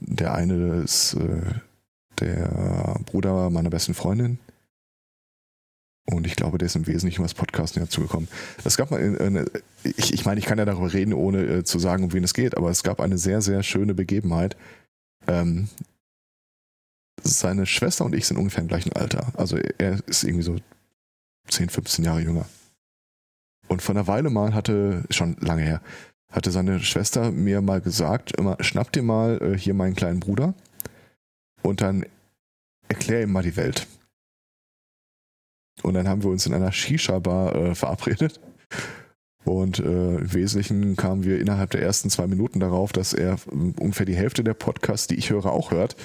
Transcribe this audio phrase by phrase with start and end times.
[0.00, 1.42] der eine ist äh,
[2.20, 4.38] der Bruder meiner besten Freundin.
[6.06, 8.28] Und ich glaube, der ist im Wesentlichen was Podcasten dazugekommen.
[8.62, 9.46] Es gab mal, eine,
[9.82, 12.34] ich, ich meine, ich kann ja darüber reden, ohne äh, zu sagen, um wen es
[12.34, 14.56] geht, aber es gab eine sehr, sehr schöne Begebenheit.
[15.26, 15.68] Ähm,
[17.22, 19.32] seine Schwester und ich sind ungefähr im gleichen Alter.
[19.38, 20.56] Also er ist irgendwie so
[21.48, 22.46] 10, 15 Jahre jünger.
[23.68, 25.80] Und vor einer Weile mal hatte, schon lange her,
[26.34, 30.54] hatte seine Schwester mir mal gesagt, immer, schnapp dir mal äh, hier meinen kleinen Bruder
[31.62, 32.04] und dann
[32.88, 33.86] erklär ihm mal die Welt.
[35.82, 38.40] Und dann haben wir uns in einer Shisha-Bar äh, verabredet.
[39.44, 43.74] Und äh, im Wesentlichen kamen wir innerhalb der ersten zwei Minuten darauf, dass er ähm,
[43.78, 45.96] ungefähr die Hälfte der Podcasts, die ich höre, auch hört.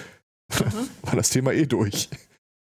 [0.51, 0.89] Mhm.
[1.03, 2.09] War das Thema eh durch.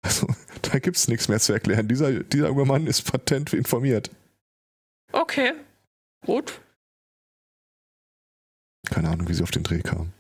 [0.02, 0.26] Also,
[0.62, 1.88] da gibt es nichts mehr zu erklären.
[1.88, 4.10] Dieser, dieser junge Mann ist patent informiert.
[5.12, 5.52] Okay,
[6.24, 6.60] gut.
[8.90, 10.12] Keine Ahnung, wie sie auf den Dreh kam.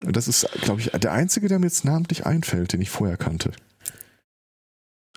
[0.00, 3.52] Das ist, glaube ich, der einzige, der mir jetzt namentlich einfällt, den ich vorher kannte.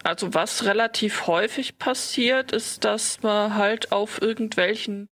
[0.03, 5.09] Also was relativ häufig passiert, ist, dass man halt auf irgendwelchen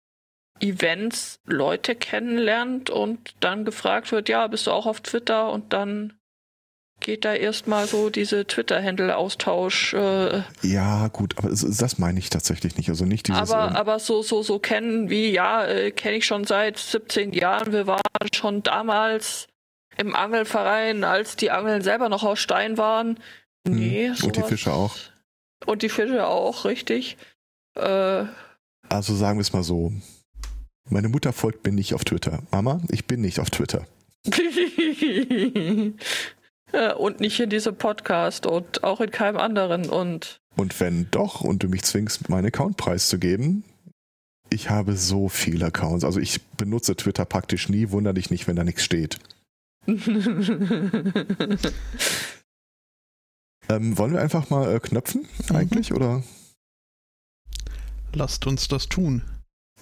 [0.61, 5.51] Events Leute kennenlernt und dann gefragt wird, ja, bist du auch auf Twitter?
[5.53, 6.18] Und dann
[7.01, 9.95] geht da erstmal so diese Twitter-Handle-Austausch.
[9.95, 12.89] Äh, ja, gut, aber das meine ich tatsächlich nicht.
[12.89, 13.51] Also nicht dieses.
[13.51, 17.33] Aber, ähm, aber so, so, so kennen wie, ja, äh, kenne ich schon seit 17
[17.33, 17.73] Jahren.
[17.73, 18.03] Wir waren
[18.35, 19.47] schon damals
[19.97, 23.19] im Angelverein, als die Angeln selber noch aus Stein waren.
[23.67, 23.77] Hm.
[23.77, 24.11] Nee.
[24.23, 24.97] Und die Fische auch.
[25.67, 27.17] Und die Fische auch, richtig.
[27.75, 28.25] Äh,
[28.89, 29.93] also sagen wir es mal so.
[30.89, 32.43] Meine Mutter folgt mir nicht auf Twitter.
[32.51, 33.87] Mama, ich bin nicht auf Twitter.
[36.97, 39.89] und nicht in diesem Podcast und auch in keinem anderen.
[39.89, 43.65] Und, und wenn doch und du mich zwingst, meinen Account preiszugeben,
[44.51, 46.05] ich habe so viele Accounts.
[46.05, 49.19] Also ich benutze Twitter praktisch nie, wunder dich nicht, wenn da nichts steht.
[53.69, 55.57] Ähm, wollen wir einfach mal äh, knöpfen mhm.
[55.57, 55.97] eigentlich, mhm.
[55.97, 56.23] oder?
[58.15, 59.23] Lasst uns das tun.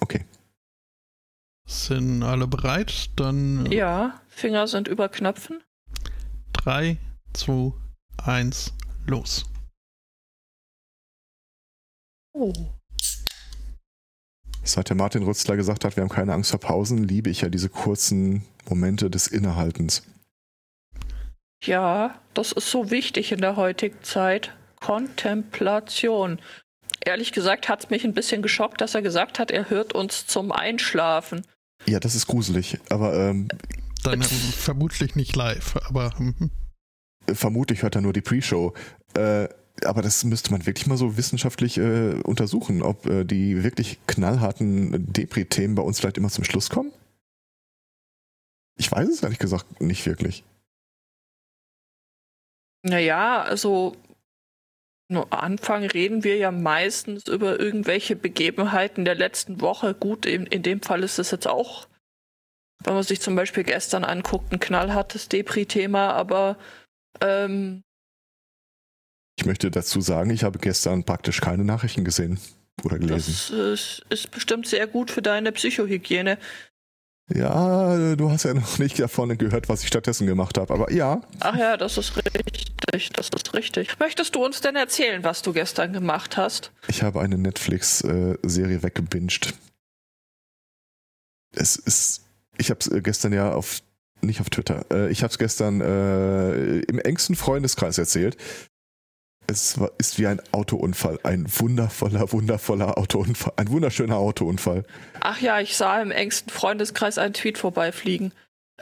[0.00, 0.24] Okay.
[1.68, 3.10] Sind alle bereit?
[3.16, 3.66] Dann.
[3.66, 5.62] Äh, ja, Finger sind über Knöpfen.
[6.66, 6.96] 3,
[7.34, 7.72] 2,
[8.24, 8.72] 1,
[9.06, 9.46] los.
[12.32, 12.52] Oh.
[14.64, 17.50] Seit der Martin Rützler gesagt hat, wir haben keine Angst vor Pausen, liebe ich ja
[17.50, 20.02] diese kurzen Momente des Innehaltens.
[21.62, 24.52] Ja, das ist so wichtig in der heutigen Zeit.
[24.80, 26.40] Kontemplation.
[27.04, 30.26] Ehrlich gesagt hat es mich ein bisschen geschockt, dass er gesagt hat, er hört uns
[30.26, 31.46] zum Einschlafen.
[31.84, 33.46] Ja, das ist gruselig, aber ähm,
[34.06, 36.50] dann vermutlich nicht live, aber hm.
[37.32, 38.74] vermutlich hört er nur die Pre-Show.
[39.14, 39.48] Äh,
[39.84, 45.12] aber das müsste man wirklich mal so wissenschaftlich äh, untersuchen, ob äh, die wirklich knallharten
[45.12, 46.92] Depri-Themen bei uns vielleicht immer zum Schluss kommen.
[48.78, 50.44] Ich weiß es ehrlich gesagt nicht wirklich.
[52.82, 53.96] Naja, also
[55.08, 59.94] nur Anfang reden wir ja meistens über irgendwelche Begebenheiten der letzten Woche.
[59.94, 61.86] Gut, in, in dem Fall ist es jetzt auch,
[62.84, 66.56] wenn man sich zum Beispiel gestern anguckt, ein knallhartes Depri-Thema, aber
[67.20, 67.82] ähm,
[69.38, 72.40] ich möchte dazu sagen, ich habe gestern praktisch keine Nachrichten gesehen
[72.84, 73.32] oder gelesen.
[73.32, 76.38] Das ist, ist bestimmt sehr gut für deine Psychohygiene.
[77.34, 81.20] Ja, du hast ja noch nicht davon gehört, was ich stattdessen gemacht habe, aber ja.
[81.40, 83.98] Ach ja, das ist richtig, das ist richtig.
[83.98, 86.72] Möchtest du uns denn erzählen, was du gestern gemacht hast?
[86.88, 89.54] Ich habe eine Netflix-Serie weggebinged.
[91.54, 92.25] Es ist,
[92.58, 93.82] ich habe es äh, gestern ja auf,
[94.20, 98.36] nicht auf Twitter, äh, ich habe es gestern äh, im engsten Freundeskreis erzählt.
[99.48, 101.20] Es war, ist wie ein Autounfall.
[101.22, 103.52] Ein wundervoller, wundervoller Autounfall.
[103.56, 104.84] Ein wunderschöner Autounfall.
[105.20, 108.32] Ach ja, ich sah im engsten Freundeskreis einen Tweet vorbeifliegen.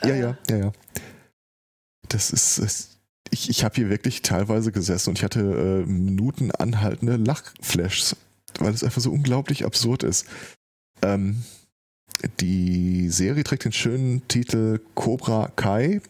[0.02, 0.20] Ja, äh.
[0.20, 0.72] ja, ja, ja.
[2.08, 2.58] Das ist.
[2.58, 2.90] Das,
[3.30, 8.16] ich ich habe hier wirklich teilweise gesessen und ich hatte äh, Minuten anhaltende Lachflashs,
[8.58, 10.26] weil es einfach so unglaublich absurd ist.
[11.02, 11.42] Ähm,
[12.40, 16.00] die Serie trägt den schönen Titel Cobra Kai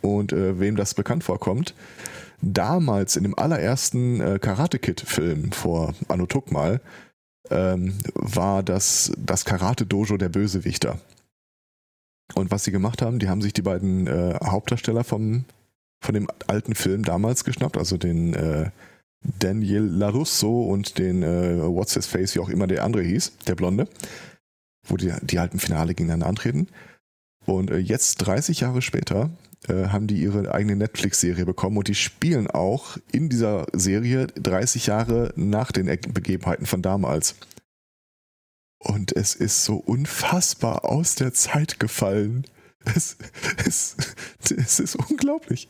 [0.00, 1.74] und äh, wem das bekannt vorkommt,
[2.40, 6.80] damals in dem allerersten äh, Karate Kid-Film vor Anno mal
[7.50, 10.98] ähm, war das das Karate Dojo der Bösewichter.
[12.34, 15.44] Und was sie gemacht haben, die haben sich die beiden äh, Hauptdarsteller vom,
[16.02, 18.70] von dem alten Film damals geschnappt, also den äh,
[19.38, 23.54] Daniel LaRusso und den äh, What's His Face, wie auch immer der andere hieß, der
[23.54, 23.86] Blonde,
[24.86, 26.68] wo die, die halt im Finale gegeneinander antreten.
[27.46, 29.30] Und äh, jetzt, 30 Jahre später,
[29.68, 34.86] äh, haben die ihre eigene Netflix-Serie bekommen und die spielen auch in dieser Serie 30
[34.86, 37.36] Jahre nach den Begebenheiten von damals.
[38.78, 42.44] Und es ist so unfassbar aus der Zeit gefallen.
[42.84, 43.16] Es,
[43.64, 43.96] es,
[44.50, 45.68] es ist unglaublich.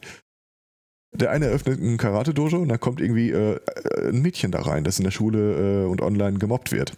[1.14, 3.60] Der eine eröffnet ein Karate-Dojo und dann kommt irgendwie äh,
[4.08, 6.96] ein Mädchen da rein, das in der Schule äh, und online gemobbt wird.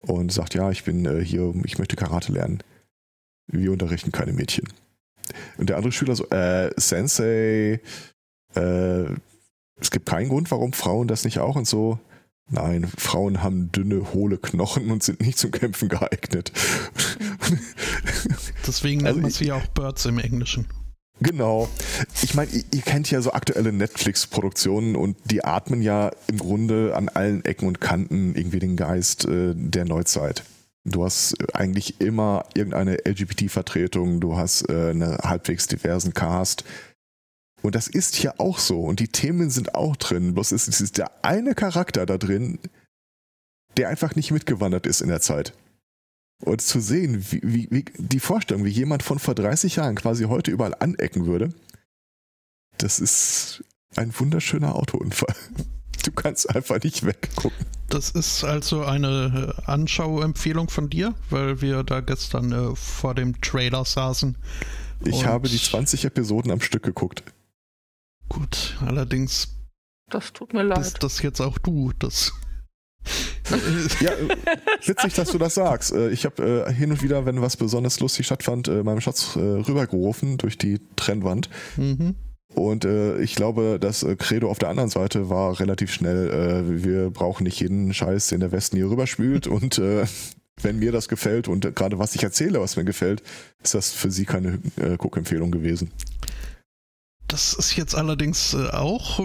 [0.00, 2.62] Und sagt, ja, ich bin äh, hier, ich möchte Karate lernen.
[3.48, 4.68] Wir unterrichten keine Mädchen.
[5.56, 7.80] Und der andere Schüler so, äh, Sensei,
[8.54, 9.04] äh,
[9.80, 11.98] es gibt keinen Grund, warum Frauen das nicht auch und so.
[12.50, 16.52] Nein, Frauen haben dünne, hohle Knochen und sind nicht zum Kämpfen geeignet.
[18.66, 20.66] Deswegen nennt also man sie auch Birds im Englischen.
[21.20, 21.68] Genau.
[22.22, 26.94] Ich meine, ihr, ihr, kennt ja so aktuelle Netflix-Produktionen und die atmen ja im Grunde
[26.94, 30.44] an allen Ecken und Kanten irgendwie den Geist äh, der Neuzeit.
[30.84, 36.64] Du hast eigentlich immer irgendeine LGBT-Vertretung, du hast äh, einen halbwegs diversen Cast.
[37.62, 38.80] Und das ist hier auch so.
[38.82, 40.34] Und die Themen sind auch drin.
[40.34, 42.60] Bloß ist, ist der eine Charakter da drin,
[43.76, 45.52] der einfach nicht mitgewandert ist in der Zeit.
[46.44, 50.24] Und zu sehen, wie, wie, wie die Vorstellung, wie jemand von vor 30 Jahren quasi
[50.24, 51.52] heute überall anecken würde,
[52.78, 53.64] das ist
[53.96, 55.34] ein wunderschöner Autounfall.
[56.04, 57.66] Du kannst einfach nicht weggucken.
[57.88, 63.38] Das ist also eine äh, Anschauempfehlung von dir, weil wir da gestern äh, vor dem
[63.40, 64.38] Trailer saßen.
[65.04, 67.24] Ich habe die 20 Episoden am Stück geguckt.
[68.28, 69.56] Gut, allerdings.
[70.08, 70.78] Das tut mir leid.
[70.78, 72.32] Bist das jetzt auch du, das
[74.00, 74.12] ja,
[74.84, 75.92] witzig, dass du das sagst.
[75.92, 79.36] Äh, ich habe äh, hin und wieder, wenn was besonders lustig stattfand, äh, meinem Schatz
[79.36, 81.48] rübergerufen durch die Trennwand.
[81.76, 82.14] Mhm.
[82.54, 87.10] Und äh, ich glaube, das Credo auf der anderen Seite war relativ schnell, äh, wir
[87.10, 89.46] brauchen nicht jeden Scheiß, den der Westen hier rüberspült.
[89.46, 90.06] und äh,
[90.60, 93.22] wenn mir das gefällt und gerade was ich erzähle, was mir gefällt,
[93.62, 95.92] ist das für sie keine äh, Guckempfehlung gewesen.
[97.28, 99.20] Das ist jetzt allerdings auch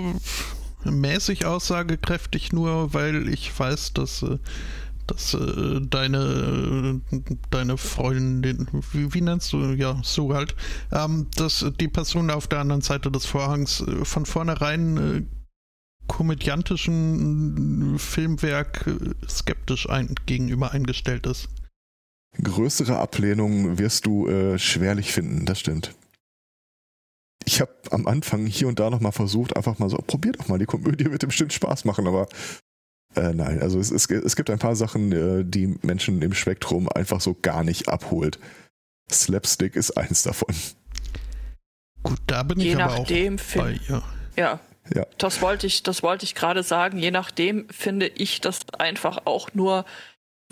[0.86, 4.38] mäßig aussagekräftig nur, weil ich weiß, dass, äh,
[5.08, 7.02] dass äh, deine,
[7.50, 10.56] deine Freundin, wie, wie nennst du, ja, so halt,
[10.92, 15.30] ähm, dass die Person auf der anderen Seite des Vorhangs äh, von vornherein
[16.08, 18.86] komödiantischen Filmwerk
[19.28, 21.48] skeptisch ein, gegenüber eingestellt ist.
[22.44, 25.96] Größere Ablehnung wirst du äh, schwerlich finden, das stimmt
[27.46, 30.48] ich habe am Anfang hier und da noch mal versucht, einfach mal so, probiert doch
[30.48, 32.28] mal, die Komödie wird bestimmt Spaß machen, aber
[33.16, 36.90] äh, nein, also es, es, es, gibt ein paar Sachen, äh, die Menschen im Spektrum
[36.90, 38.40] einfach so gar nicht abholt.
[39.12, 40.56] Slapstick ist eins davon.
[42.02, 44.04] Gut, da bin Je ich aber auch bei ihr.
[44.36, 44.60] Ja.
[44.94, 45.06] Ja.
[45.18, 46.98] Das wollte ich, das wollte ich gerade sagen.
[46.98, 49.86] Je nachdem finde ich das einfach auch nur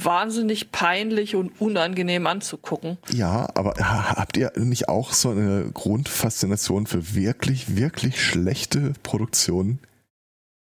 [0.03, 2.97] wahnsinnig peinlich und unangenehm anzugucken.
[3.11, 9.79] Ja, aber habt ihr nicht auch so eine Grundfaszination für wirklich, wirklich schlechte Produktionen?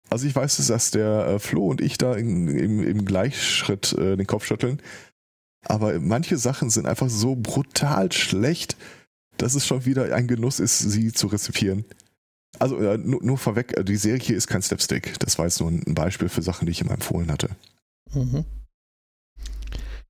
[0.09, 4.17] Also ich weiß, dass der äh, Flo und ich da in, im, im, Gleichschritt äh,
[4.17, 4.81] den Kopf schütteln.
[5.65, 8.75] Aber manche Sachen sind einfach so brutal schlecht,
[9.37, 11.85] dass es schon wieder ein Genuss ist, sie zu rezipieren.
[12.57, 15.19] Also äh, nur, nur, vorweg, äh, die Serie hier ist kein Slapstick.
[15.19, 17.49] Das war jetzt nur ein Beispiel für Sachen, die ich immer empfohlen hatte.
[18.13, 18.45] Mhm.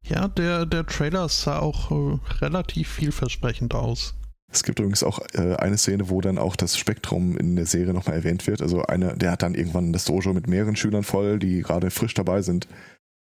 [0.05, 4.15] Ja, der, der Trailer sah auch äh, relativ vielversprechend aus.
[4.51, 7.93] Es gibt übrigens auch äh, eine Szene, wo dann auch das Spektrum in der Serie
[7.93, 8.61] nochmal erwähnt wird.
[8.61, 12.15] Also eine, der hat dann irgendwann das Dojo mit mehreren Schülern voll, die gerade frisch
[12.15, 12.67] dabei sind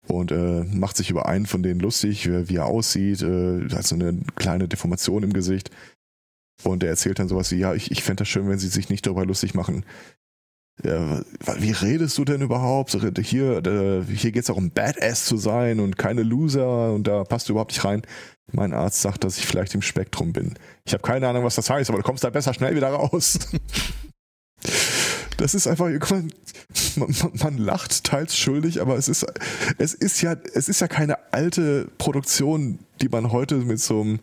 [0.08, 3.86] und äh, macht sich über einen von denen lustig, wie, wie er aussieht, äh, hat
[3.86, 5.72] so eine kleine Deformation im Gesicht.
[6.64, 8.90] Und er erzählt dann sowas wie, ja, ich, ich fände das schön, wenn sie sich
[8.90, 9.86] nicht darüber lustig machen,
[10.82, 12.98] wie redest du denn überhaupt?
[13.22, 13.62] Hier,
[14.08, 17.54] hier geht es auch um Badass zu sein und keine Loser und da passt du
[17.54, 18.02] überhaupt nicht rein.
[18.52, 20.56] Mein Arzt sagt, dass ich vielleicht im Spektrum bin.
[20.86, 23.40] Ich habe keine Ahnung, was das heißt, aber du kommst da besser schnell wieder raus.
[25.38, 26.32] das ist einfach, man,
[26.96, 29.26] man, man, lacht teils schuldig, aber es ist,
[29.78, 34.20] es ist ja, es ist ja keine alte Produktion, die man heute mit so einem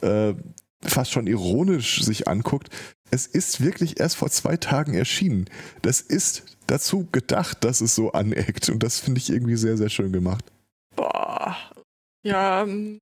[0.00, 0.34] äh,
[0.82, 2.70] fast schon ironisch sich anguckt,
[3.12, 5.44] es ist wirklich erst vor zwei Tagen erschienen.
[5.82, 8.70] Das ist dazu gedacht, dass es so aneckt.
[8.70, 10.44] Und das finde ich irgendwie sehr, sehr schön gemacht.
[10.96, 11.56] Boah.
[12.24, 12.62] Ja.
[12.62, 12.98] Ähm.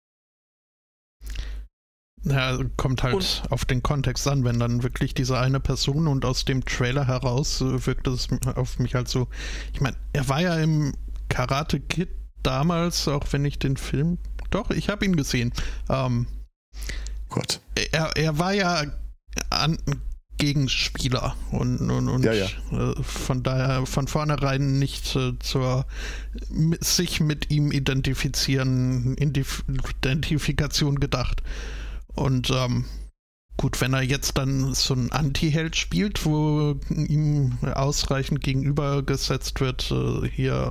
[2.24, 3.42] Ja, kommt halt und?
[3.50, 7.60] auf den Kontext an, wenn dann wirklich diese eine Person und aus dem Trailer heraus
[7.60, 9.28] äh, wirkt es auf mich halt so.
[9.72, 10.92] Ich meine, er war ja im
[11.28, 12.10] Karate Kid
[12.42, 14.18] damals, auch wenn ich den Film.
[14.50, 15.52] Doch, ich habe ihn gesehen.
[15.88, 16.26] Ähm,
[17.28, 17.60] Gott.
[17.92, 18.84] Er, er war ja
[19.50, 19.78] an,
[20.40, 22.46] Gegenspieler und, und, und ja, ja.
[22.72, 25.84] Äh, von daher von vornherein nicht äh, zur
[26.80, 31.42] sich mit ihm identifizieren, Identifikation gedacht.
[32.14, 32.86] Und ähm,
[33.58, 40.26] gut, wenn er jetzt dann so ein Anti-Held spielt, wo ihm ausreichend gegenübergesetzt wird, äh,
[40.26, 40.70] hier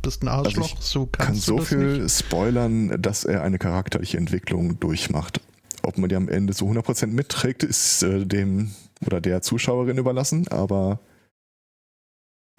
[0.00, 2.10] bist ein also Arschloch, also so kannst kann so viel nicht.
[2.10, 5.42] spoilern, dass er eine charakterliche Entwicklung durchmacht
[5.82, 8.72] ob man die am Ende zu 100% mitträgt, ist äh, dem
[9.04, 11.00] oder der Zuschauerin überlassen, aber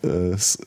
[0.04, 0.60] äh, es,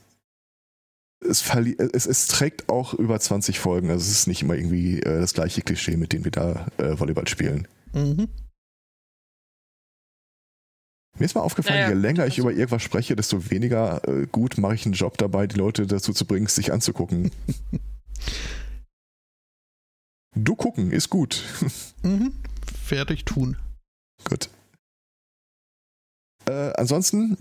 [1.20, 1.44] es,
[1.92, 5.34] es, es, trägt auch über 20 Folgen, also es ist nicht immer irgendwie äh, das
[5.34, 7.66] gleiche Klischee, mit dem wir da äh, Volleyball spielen.
[7.92, 8.28] Mhm.
[11.16, 14.58] Mir ist mal aufgefallen, naja, je länger ich über irgendwas spreche, desto weniger äh, gut
[14.58, 17.30] mache ich einen Job dabei, die Leute dazu zu bringen, sich anzugucken.
[20.34, 21.42] du gucken, ist gut.
[22.02, 22.32] mhm.
[22.84, 23.56] Fertig tun.
[24.24, 24.48] Gut.
[26.46, 27.38] Äh, ansonsten,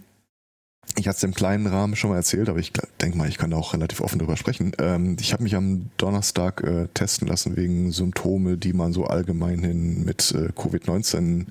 [0.98, 2.72] ich hatte es im kleinen Rahmen schon mal erzählt, aber ich
[3.02, 4.74] denke mal, ich kann da auch relativ offen drüber sprechen.
[4.80, 10.04] Ähm, ich habe mich am Donnerstag äh, testen lassen wegen Symptome, die man so allgemein
[10.06, 11.48] mit äh, Covid-19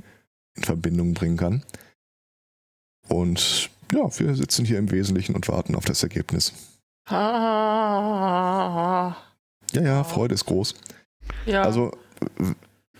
[0.54, 1.62] in Verbindung bringen kann.
[3.08, 6.52] Und ja, wir sitzen hier im Wesentlichen und warten auf das Ergebnis.
[7.10, 9.16] Ja,
[9.74, 10.74] ja, Freude ist groß.
[11.46, 11.62] Ja.
[11.62, 11.92] Also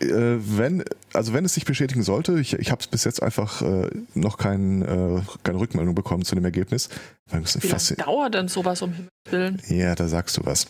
[0.02, 3.62] äh, wenn, also wenn es sich bestätigen sollte, ich, ich habe es bis jetzt einfach
[3.62, 6.88] äh, noch kein, äh, keine Rückmeldung bekommen zu dem Ergebnis.
[7.30, 7.36] Wie
[7.68, 9.62] lange dauert denn sowas um Himmels Willen?
[9.68, 10.66] Ja, da sagst du was.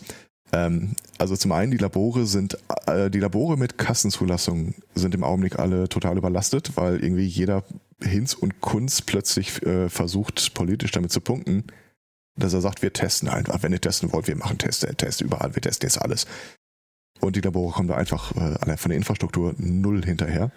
[0.51, 5.57] Ähm, also zum einen die Labore sind, äh, die Labore mit Kassenzulassung sind im Augenblick
[5.57, 7.63] alle total überlastet, weil irgendwie jeder
[8.01, 11.65] Hinz und Kunz plötzlich äh, versucht, politisch damit zu punkten,
[12.35, 13.63] dass er sagt, wir testen einfach.
[13.63, 16.27] Wenn ihr testen wollt, wir machen Tests, Tests überall, wir testen jetzt alles.
[17.23, 20.51] Und die Labore kommen da einfach äh, von der Infrastruktur null hinterher.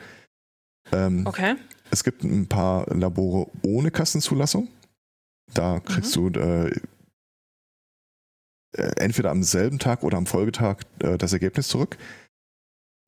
[0.93, 1.57] Ähm, okay.
[1.91, 4.69] Es gibt ein paar Labore ohne Kassenzulassung.
[5.55, 6.33] Da kriegst mhm.
[6.33, 6.69] du äh,
[8.77, 11.97] äh, entweder am selben Tag oder am Folgetag äh, das Ergebnis zurück.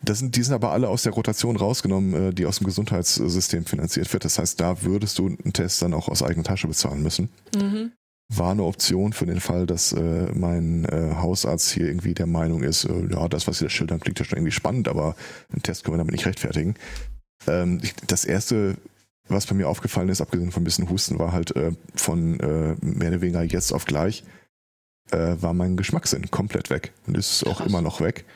[0.04, 3.64] Das sind, die sind aber alle aus der Rotation rausgenommen, äh, die aus dem Gesundheitssystem
[3.64, 4.24] finanziert wird.
[4.24, 7.28] Das heißt, da würdest du einen Test dann auch aus eigener Tasche bezahlen müssen.
[7.56, 7.92] Mhm.
[8.30, 12.62] War eine Option für den Fall, dass äh, mein äh, Hausarzt hier irgendwie der Meinung
[12.62, 15.16] ist, äh, ja, das, was sie da schildern, klingt ja schon irgendwie spannend, aber
[15.50, 16.74] einen Test können wir damit nicht rechtfertigen.
[17.46, 18.76] Ähm, ich, das erste,
[19.28, 22.76] was bei mir aufgefallen ist, abgesehen von ein bisschen Husten, war halt äh, von äh,
[22.82, 24.24] mehr oder weniger jetzt auf gleich,
[25.10, 26.92] war mein Geschmackssinn komplett weg.
[27.06, 28.26] Und ist auch immer noch weg.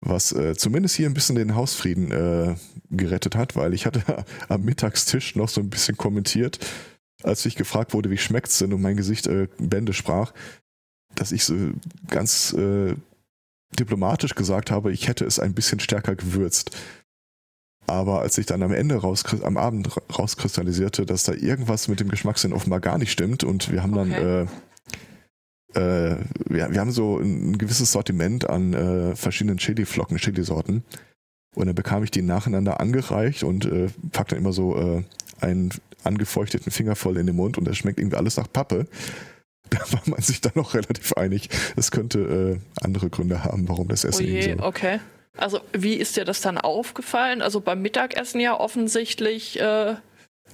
[0.00, 2.54] Was äh, zumindest hier ein bisschen den Hausfrieden äh,
[2.90, 6.58] gerettet hat, weil ich hatte am Mittagstisch noch so ein bisschen kommentiert,
[7.22, 10.32] als ich gefragt wurde, wie schmeckt's denn und mein Gesicht äh, Bände sprach,
[11.14, 11.54] dass ich so
[12.08, 12.94] ganz äh,
[13.78, 16.76] diplomatisch gesagt habe, ich hätte es ein bisschen stärker gewürzt.
[17.86, 22.10] Aber als ich dann am Ende raus, am Abend rauskristallisierte, dass da irgendwas mit dem
[22.10, 24.10] Geschmackssinn offenbar gar nicht stimmt und wir haben okay.
[24.10, 24.46] dann äh,
[25.74, 26.16] äh,
[26.48, 30.84] wir, wir haben so ein gewisses Sortiment an äh, verschiedenen Chili-Flocken, Chili-Sorten.
[31.54, 35.02] Und dann bekam ich die nacheinander angereicht und äh, packte dann immer so äh,
[35.40, 35.70] einen
[36.04, 38.86] angefeuchteten Finger voll in den Mund und das schmeckt irgendwie alles nach Pappe.
[39.70, 41.50] Da war man sich dann noch relativ einig.
[41.76, 44.62] Es könnte äh, andere Gründe haben, warum das Essen oh je, so.
[44.62, 44.98] okay.
[45.36, 47.42] Also wie ist dir das dann aufgefallen?
[47.42, 49.60] Also beim Mittagessen ja offensichtlich.
[49.60, 49.96] Äh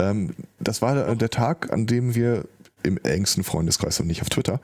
[0.01, 2.47] ähm, das war der, der Tag, an dem wir
[2.83, 4.61] im engsten Freundeskreis und nicht auf Twitter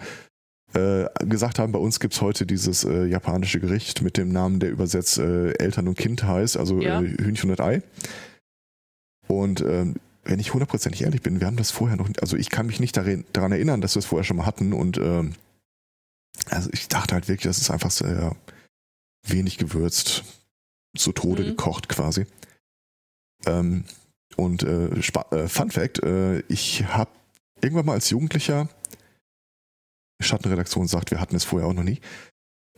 [0.75, 4.61] äh, gesagt haben, bei uns gibt es heute dieses äh, japanische Gericht mit dem Namen,
[4.61, 7.01] der übersetzt äh, Eltern und Kind heißt, also ja.
[7.01, 7.83] Äh, Hühnchen und Ei.
[9.27, 12.67] Und ähm, wenn ich hundertprozentig ehrlich bin, wir haben das vorher noch, also ich kann
[12.67, 15.35] mich nicht darin, daran erinnern, dass wir es vorher schon mal hatten und ähm,
[16.49, 18.37] also ich dachte halt wirklich, das ist einfach sehr
[19.27, 20.25] wenig gewürzt,
[20.97, 21.47] zu Tode mhm.
[21.49, 22.27] gekocht quasi.
[23.47, 23.85] Ähm,
[24.37, 26.03] und äh, äh, Fun Fact,
[26.49, 27.11] ich habe
[27.61, 28.69] irgendwann mal als Jugendlicher
[30.21, 32.01] Schattenredaktion sagt, wir hatten es vorher auch noch nie.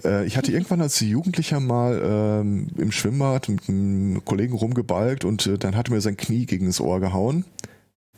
[0.04, 5.46] Äh, ich hatte irgendwann als Jugendlicher mal ähm, im Schwimmbad mit einem Kollegen rumgebalgt und
[5.46, 7.44] äh, dann hatte mir sein Knie gegen das Ohr gehauen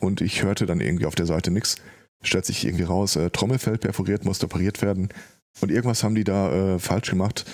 [0.01, 1.77] und ich hörte dann irgendwie auf der Seite nichts.
[2.23, 5.09] Stellt sich irgendwie raus, äh, Trommelfell perforiert, musste operiert werden
[5.61, 7.45] und irgendwas haben die da äh, falsch gemacht.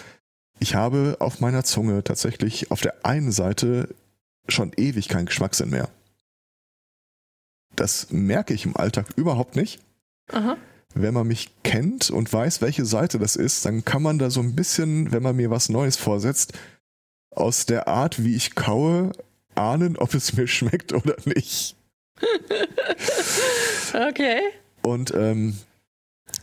[0.58, 3.94] Ich habe auf meiner Zunge tatsächlich auf der einen Seite
[4.48, 5.88] schon ewig keinen Geschmackssinn mehr.
[7.76, 9.80] Das merke ich im Alltag überhaupt nicht.
[10.30, 10.56] Aha
[10.94, 14.40] wenn man mich kennt und weiß, welche Seite das ist, dann kann man da so
[14.40, 16.52] ein bisschen, wenn man mir was Neues vorsetzt,
[17.30, 19.12] aus der Art, wie ich kaue,
[19.54, 21.76] ahnen, ob es mir schmeckt oder nicht.
[24.08, 24.40] okay.
[24.82, 25.56] Und ähm,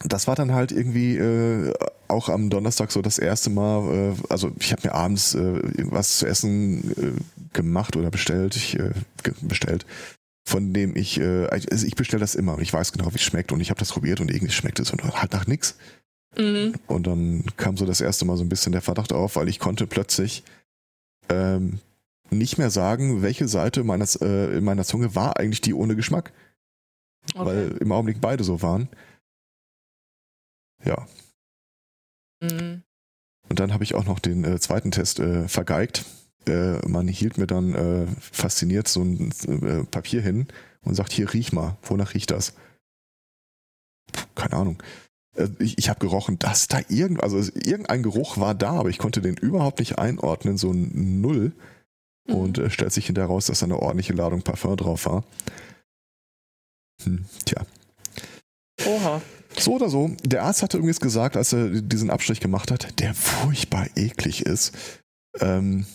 [0.03, 1.73] das war dann halt irgendwie äh,
[2.07, 6.19] auch am Donnerstag so das erste Mal, äh, also ich habe mir abends äh, irgendwas
[6.19, 8.91] zu essen äh, gemacht oder bestellt, ich äh,
[9.41, 9.85] bestellt
[10.47, 13.21] von dem ich, äh, also ich bestelle das immer und ich weiß genau, wie es
[13.21, 15.77] schmeckt und ich habe das probiert und irgendwie schmeckt es und halt nach nichts.
[16.37, 16.73] Mhm.
[16.87, 19.59] Und dann kam so das erste Mal so ein bisschen der Verdacht auf, weil ich
[19.59, 20.45] konnte plötzlich
[21.27, 21.79] ähm,
[22.29, 26.31] nicht mehr sagen, welche Seite meiner, äh, in meiner Zunge war eigentlich die ohne Geschmack.
[27.35, 27.45] Okay.
[27.45, 28.87] Weil im Augenblick beide so waren.
[30.85, 31.07] Ja.
[32.41, 32.83] Mhm.
[33.49, 36.05] Und dann habe ich auch noch den äh, zweiten Test äh, vergeigt
[36.47, 40.47] äh, man hielt mir dann äh, fasziniert so ein äh, Papier hin
[40.81, 42.53] und sagt, hier riech mal, wonach riecht das?
[44.11, 44.83] Puh, keine Ahnung.
[45.35, 48.97] Äh, ich, ich habe gerochen, dass da irgend, also irgendein Geruch war da, aber ich
[48.97, 51.53] konnte den überhaupt nicht einordnen, so ein Null.
[52.27, 52.35] Mhm.
[52.35, 55.23] Und äh, stellt sich hinterher raus, dass da eine ordentliche Ladung Parfum drauf war.
[57.03, 57.65] Hm, tja.
[58.85, 59.21] Oha.
[59.57, 63.13] So oder so, der Arzt hatte übrigens gesagt, als er diesen Abstrich gemacht hat, der
[63.15, 64.75] furchtbar eklig ist.
[65.39, 65.85] Ähm,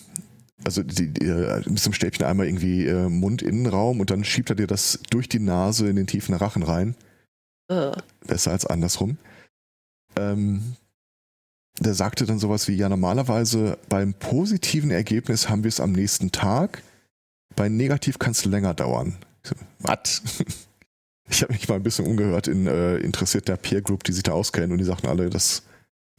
[0.65, 4.67] also die, die, mit dem Stäbchen einmal irgendwie äh, Mundinnenraum und dann schiebt er dir
[4.67, 6.95] das durch die Nase in den tiefen Rachen rein.
[7.71, 7.91] Uh.
[8.25, 9.17] Besser als andersrum.
[10.15, 10.75] Ähm,
[11.79, 16.31] der sagte dann sowas wie, ja, normalerweise beim positiven Ergebnis haben wir es am nächsten
[16.31, 16.83] Tag,
[17.55, 19.17] bei negativ kann es länger dauern.
[19.43, 20.21] So, Was?
[21.29, 24.33] Ich habe mich mal ein bisschen umgehört in äh, interessierter Peer Group, die sich da
[24.33, 25.63] auskennen und die sagten alle, das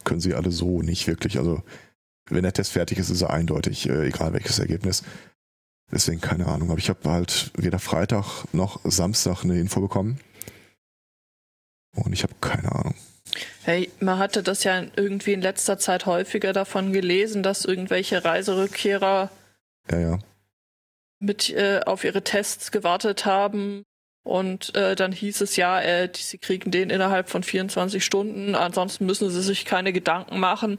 [0.03, 1.37] können sie alle so nicht wirklich.
[1.37, 1.63] Also
[2.31, 5.03] wenn der Test fertig ist, ist er eindeutig, äh, egal welches Ergebnis.
[5.93, 6.71] Deswegen keine Ahnung.
[6.71, 10.19] Aber ich habe halt weder Freitag noch Samstag eine Info bekommen.
[11.95, 12.95] Und ich habe keine Ahnung.
[13.63, 19.31] Hey, man hatte das ja irgendwie in letzter Zeit häufiger davon gelesen, dass irgendwelche Reiserückkehrer
[19.91, 20.19] ja, ja.
[21.19, 23.85] mit äh, auf ihre Tests gewartet haben
[24.25, 28.55] und äh, dann hieß es ja, äh, die, sie kriegen den innerhalb von 24 Stunden,
[28.55, 30.79] ansonsten müssen sie sich keine Gedanken machen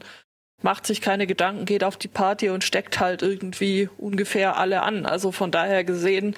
[0.62, 5.06] macht sich keine Gedanken, geht auf die Party und steckt halt irgendwie ungefähr alle an.
[5.06, 6.34] Also von daher gesehen,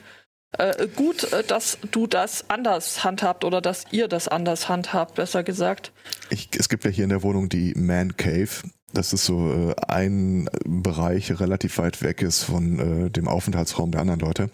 [0.57, 5.43] äh, gut, äh, dass du das anders handhabt oder dass ihr das anders handhabt, besser
[5.43, 5.93] gesagt.
[6.31, 8.49] Ich, es gibt ja hier in der Wohnung die Man Cave.
[8.95, 14.01] Das ist so äh, ein Bereich relativ weit weg ist von äh, dem Aufenthaltsraum der
[14.01, 14.51] anderen Leute.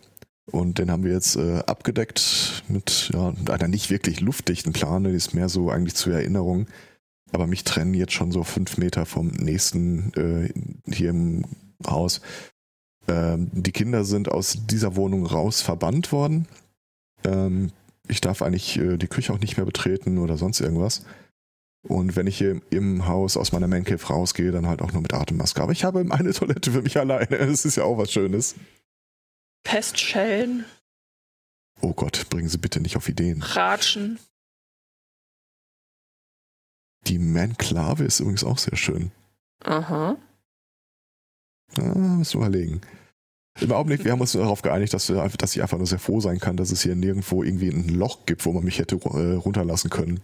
[0.50, 5.16] Und den haben wir jetzt äh, abgedeckt mit ja, einer nicht wirklich luftdichten Plane, die
[5.16, 6.66] ist mehr so eigentlich zur Erinnerung
[7.33, 11.45] aber mich trennen jetzt schon so fünf Meter vom nächsten äh, hier im
[11.87, 12.21] Haus.
[13.09, 16.47] Ähm, die Kinder sind aus dieser Wohnung raus verbannt worden.
[17.25, 17.71] Ähm,
[18.08, 21.04] ich darf eigentlich äh, die Küche auch nicht mehr betreten oder sonst irgendwas.
[21.87, 25.13] Und wenn ich hier im Haus aus meiner Mancave rausgehe, dann halt auch nur mit
[25.13, 25.63] Atemmaske.
[25.63, 27.39] Aber ich habe eine Toilette für mich alleine.
[27.39, 28.54] Das ist ja auch was Schönes.
[29.65, 30.65] Pestschellen.
[31.80, 33.43] Oh Gott, bringen Sie bitte nicht auf Ideen.
[33.43, 34.19] Ratschen.
[37.06, 39.12] Die Manklave ist übrigens auch sehr schön.
[39.62, 40.17] Aha.
[41.76, 42.80] Ah, müssen wir überlegen.
[43.60, 46.21] Im Augenblick, wir haben uns darauf geeinigt, dass, wir, dass ich einfach nur sehr froh
[46.21, 49.34] sein kann, dass es hier nirgendwo irgendwie ein Loch gibt, wo man mich hätte äh,
[49.34, 50.21] runterlassen können.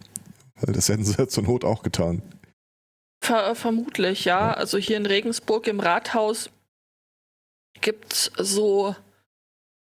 [0.61, 2.21] Das hätten sie zur Not auch getan.
[3.23, 4.49] Ver vermutlich, ja.
[4.49, 4.53] ja.
[4.53, 6.49] Also hier in Regensburg im Rathaus
[7.79, 8.95] gibt es so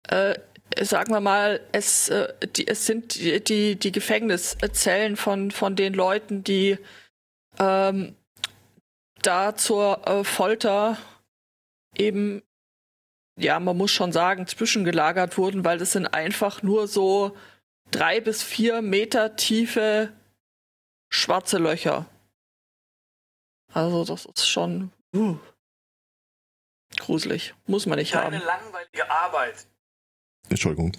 [0.09, 0.35] äh,
[0.81, 5.93] sagen wir mal, es, äh, die, es sind die, die, die Gefängniszellen von, von den
[5.93, 6.77] Leuten, die
[7.59, 8.15] ähm,
[9.21, 10.97] da zur äh, Folter
[11.97, 12.43] eben,
[13.37, 17.35] ja, man muss schon sagen, zwischengelagert wurden, weil das sind einfach nur so
[17.91, 20.11] drei bis vier Meter tiefe
[21.09, 22.05] schwarze Löcher.
[23.73, 25.37] Also das ist schon uh,
[26.97, 27.55] gruselig.
[27.65, 28.33] Muss man nicht Keine haben.
[28.35, 29.67] Eine langweilige Arbeit.
[30.49, 30.91] Entschuldigung.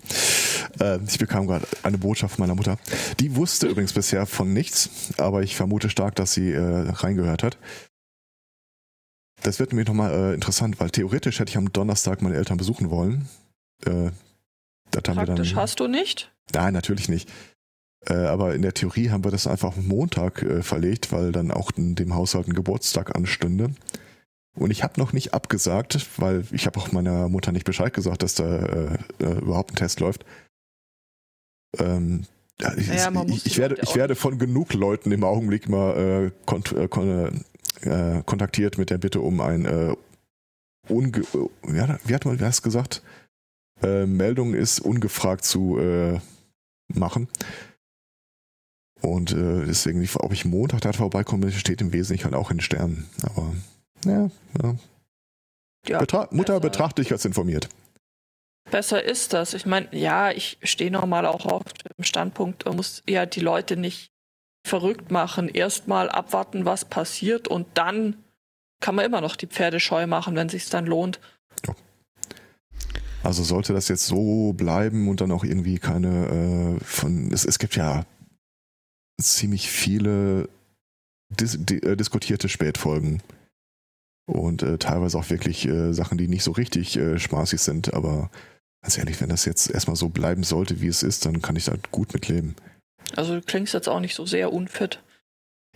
[0.81, 2.79] Äh, ich bekam gerade eine Botschaft von meiner Mutter.
[3.21, 7.59] Die wusste übrigens bisher von nichts, aber ich vermute stark, dass sie äh, reingehört hat.
[9.43, 12.91] Das wird mir nochmal äh, interessant, weil theoretisch hätte ich am Donnerstag meine Eltern besuchen
[12.91, 13.29] wollen.
[13.85, 14.11] Äh,
[14.91, 16.33] Praktisch dann, hast du nicht?
[16.53, 17.29] Nein, natürlich nicht.
[18.07, 21.51] Äh, aber in der Theorie haben wir das einfach auf Montag äh, verlegt, weil dann
[21.51, 23.71] auch in dem Haushalt ein Geburtstag anstünde.
[24.57, 28.23] Und ich habe noch nicht abgesagt, weil ich habe auch meiner Mutter nicht Bescheid gesagt,
[28.23, 30.25] dass da äh, äh, überhaupt ein Test läuft.
[31.79, 32.27] Ähm,
[32.77, 36.71] ich, ja, ich, ich werde, ich werde von genug Leuten im Augenblick mal äh, kont
[36.73, 37.45] äh, kon
[37.81, 39.97] äh, kontaktiert mit der Bitte um ein äh,
[40.89, 41.23] unge
[41.67, 43.03] ja, wie hat man das gesagt?
[43.83, 46.21] Äh, Meldung ist ungefragt zu äh,
[46.87, 47.29] machen.
[49.01, 53.07] Und äh, deswegen, ob ich Montag da vorbeikomme, steht im Wesentlichen halt auch in Sternen.
[53.23, 53.53] Aber
[54.05, 54.31] ja,
[54.63, 54.77] ja.
[55.87, 57.69] ja Betra Mutter betrachte ich als informiert.
[58.71, 59.55] Besser ist das.
[59.55, 63.77] Ich meine, ja, ich stehe nochmal auch auf dem Standpunkt, man muss ja die Leute
[63.77, 64.11] nicht
[64.67, 65.49] verrückt machen.
[65.49, 68.17] Erstmal abwarten, was passiert und dann
[68.81, 71.21] kann man immer noch die Pferde scheu machen, wenn sich dann lohnt.
[71.67, 71.75] Ja.
[73.23, 77.59] Also sollte das jetzt so bleiben und dann auch irgendwie keine äh, von es, es
[77.59, 78.05] gibt ja
[79.21, 80.49] ziemlich viele
[81.31, 83.23] dis, di, äh, diskutierte Spätfolgen
[84.27, 87.95] und äh, teilweise auch wirklich äh, Sachen, die nicht so richtig äh, spaßig sind.
[87.95, 88.31] Aber
[88.83, 91.67] ganz ehrlich, wenn das jetzt erstmal so bleiben sollte, wie es ist, dann kann ich
[91.67, 92.55] da gut mitleben.
[93.17, 95.03] Also du klingst jetzt auch nicht so sehr unfit.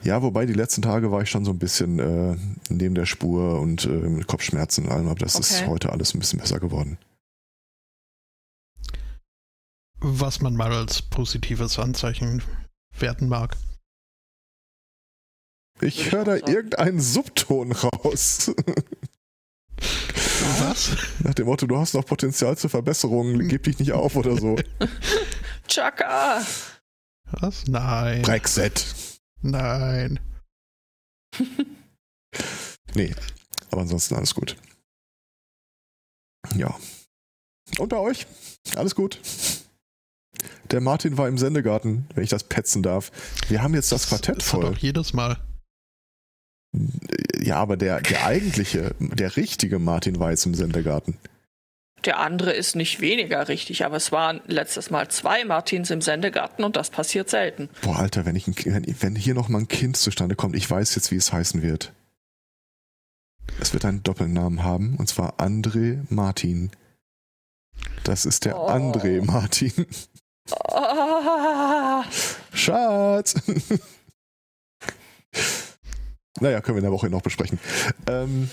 [0.02, 2.36] Ja, wobei die letzten Tage war ich schon so ein bisschen äh,
[2.68, 5.66] neben der Spur und äh, mit Kopfschmerzen und allem, aber das ist Okay.
[5.68, 6.98] heute alles ein bisschen besser geworden.
[10.00, 12.42] Was man mal als positives Anzeichen
[12.96, 13.56] werten mag.
[15.80, 18.52] Ich höre da irgendeinen Subton raus.
[20.60, 20.96] Was?
[21.22, 24.56] Nach dem Motto, du hast noch Potenzial zur Verbesserung, gib dich nicht auf oder so.
[25.68, 26.42] Chaka!
[27.30, 27.66] Was?
[27.66, 28.22] Nein.
[28.22, 28.86] Brexit.
[29.42, 30.20] Nein.
[32.94, 33.14] Nee,
[33.70, 34.56] aber ansonsten alles gut.
[36.56, 36.74] Ja.
[37.78, 38.26] Und bei euch?
[38.76, 39.20] Alles gut?
[40.70, 43.12] Der Martin war im Sendegarten, wenn ich das petzen darf.
[43.48, 44.70] Wir haben jetzt das Quartett ist er voll.
[44.72, 45.38] doch jedes Mal.
[47.40, 51.16] Ja, aber der, der eigentliche, der richtige Martin jetzt im Sendegarten.
[52.04, 56.62] Der andere ist nicht weniger richtig, aber es waren letztes Mal zwei Martins im Sendegarten
[56.64, 57.68] und das passiert selten.
[57.82, 60.70] Boah, Alter, wenn, ich ein, wenn, wenn hier noch mal ein Kind zustande kommt, ich
[60.70, 61.92] weiß jetzt, wie es heißen wird.
[63.60, 66.70] Es wird einen Doppelnamen haben, und zwar André Martin.
[68.04, 68.68] Das ist der Oh.
[68.68, 69.72] André Martin.
[70.70, 72.04] Ah,
[72.52, 73.34] Schatz!
[76.40, 77.58] Naja, können wir in der Woche noch besprechen.
[78.06, 78.48] Ähm,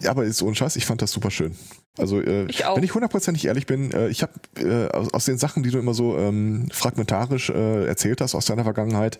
[0.00, 1.56] ja, aber ist ohne Scheiß, ich fand das super schön.
[1.96, 5.38] Also, äh, ich wenn ich hundertprozentig ehrlich bin, äh, ich habe äh, aus, aus den
[5.38, 9.18] Sachen, die du immer so ähm, fragmentarisch äh, erzählt hast aus deiner Vergangenheit,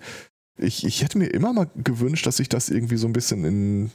[0.58, 3.90] ich, ich hätte mir immer mal gewünscht, dass ich das irgendwie so ein bisschen in,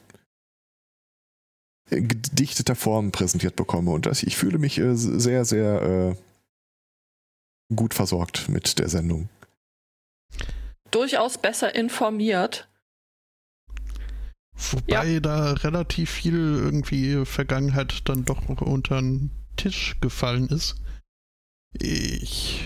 [1.89, 3.91] in gedichteter Form präsentiert bekomme.
[3.91, 9.29] Und das, ich fühle mich äh, sehr, sehr äh, gut versorgt mit der Sendung.
[10.91, 12.67] Durchaus besser informiert.
[14.55, 20.75] Wobei da relativ viel irgendwie Vergangenheit dann doch unter den Tisch gefallen ist.
[21.73, 22.63] Ich,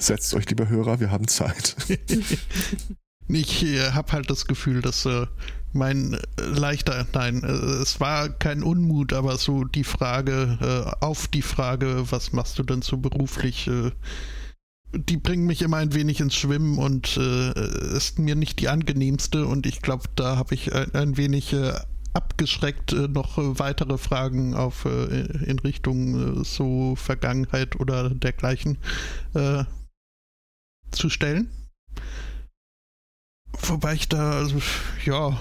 [0.00, 1.76] Setzt euch, lieber Hörer, wir haben Zeit.
[3.28, 5.26] ich äh, habe halt das Gefühl, dass äh,
[5.74, 11.28] mein äh, leichter, nein, äh, es war kein Unmut, aber so die Frage, äh, auf
[11.28, 13.90] die Frage, was machst du denn so beruflich, äh,
[14.92, 19.46] die bringen mich immer ein wenig ins Schwimmen und äh, ist mir nicht die angenehmste
[19.46, 21.74] und ich glaube, da habe ich ein, ein wenig äh,
[22.12, 28.78] abgeschreckt, äh, noch äh, weitere Fragen auf äh, in Richtung äh, so Vergangenheit oder dergleichen
[30.90, 31.48] zu stellen.
[33.62, 34.60] Wobei ich da, also,
[35.04, 35.40] ja,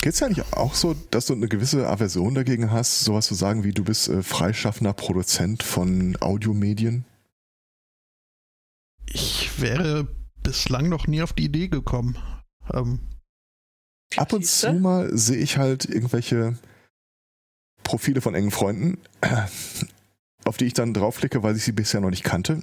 [0.00, 3.62] Geht's ja nicht auch so, dass du eine gewisse Aversion dagegen hast, sowas zu sagen
[3.62, 7.04] wie du bist freischaffender Produzent von Audiomedien?
[9.06, 10.06] Ich wäre
[10.42, 12.16] bislang noch nie auf die Idee gekommen.
[12.72, 13.00] Ähm,
[14.16, 16.56] Ab und zu mal sehe ich halt irgendwelche
[17.82, 18.98] Profile von engen Freunden,
[20.44, 22.62] auf die ich dann draufklicke, weil ich sie bisher noch nicht kannte.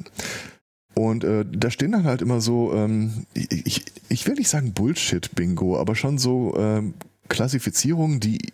[0.95, 5.77] Und äh, da stehen dann halt immer so, ähm, ich, ich will nicht sagen Bullshit-Bingo,
[5.79, 6.93] aber schon so ähm,
[7.29, 8.53] Klassifizierungen, die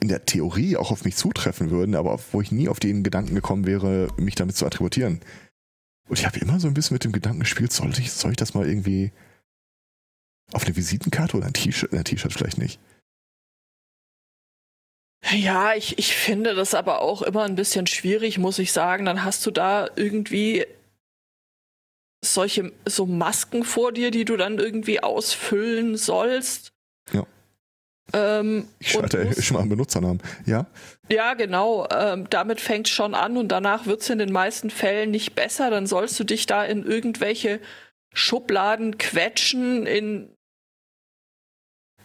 [0.00, 3.02] in der Theorie auch auf mich zutreffen würden, aber auf, wo ich nie auf den
[3.02, 5.20] Gedanken gekommen wäre, mich damit zu attributieren.
[6.10, 8.36] Und ich habe immer so ein bisschen mit dem Gedanken gespielt, soll ich, soll ich
[8.36, 9.12] das mal irgendwie
[10.52, 11.92] auf eine Visitenkarte oder ein T-Shirt?
[11.92, 12.80] Ein T-Shirt vielleicht nicht.
[15.30, 19.04] Ja, ich, ich finde das aber auch immer ein bisschen schwierig, muss ich sagen.
[19.04, 20.66] Dann hast du da irgendwie
[22.24, 26.72] solche so Masken vor dir, die du dann irgendwie ausfüllen sollst.
[27.12, 27.24] Ja.
[28.12, 30.20] Ähm, Ich schalte schon mal einen Benutzernamen.
[30.44, 30.66] Ja,
[31.12, 31.88] Ja, genau.
[31.90, 35.70] Ähm, damit fängt schon an und danach wird es in den meisten Fällen nicht besser.
[35.70, 37.60] Dann sollst du dich da in irgendwelche
[38.14, 40.36] Schubladen quetschen, in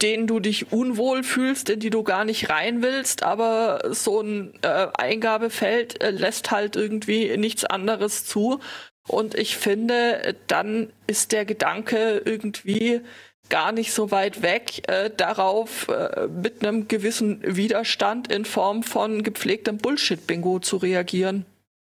[0.02, 4.54] denen du dich unwohl fühlst, in die du gar nicht rein willst, aber so ein
[4.62, 8.60] äh, Eingabefeld äh, lässt halt irgendwie nichts anderes zu.
[9.08, 13.02] Und ich finde, dann ist der Gedanke irgendwie
[13.50, 19.24] gar nicht so weit weg, äh, darauf äh, mit einem gewissen Widerstand in Form von
[19.24, 21.46] gepflegtem Bullshit-Bingo zu reagieren.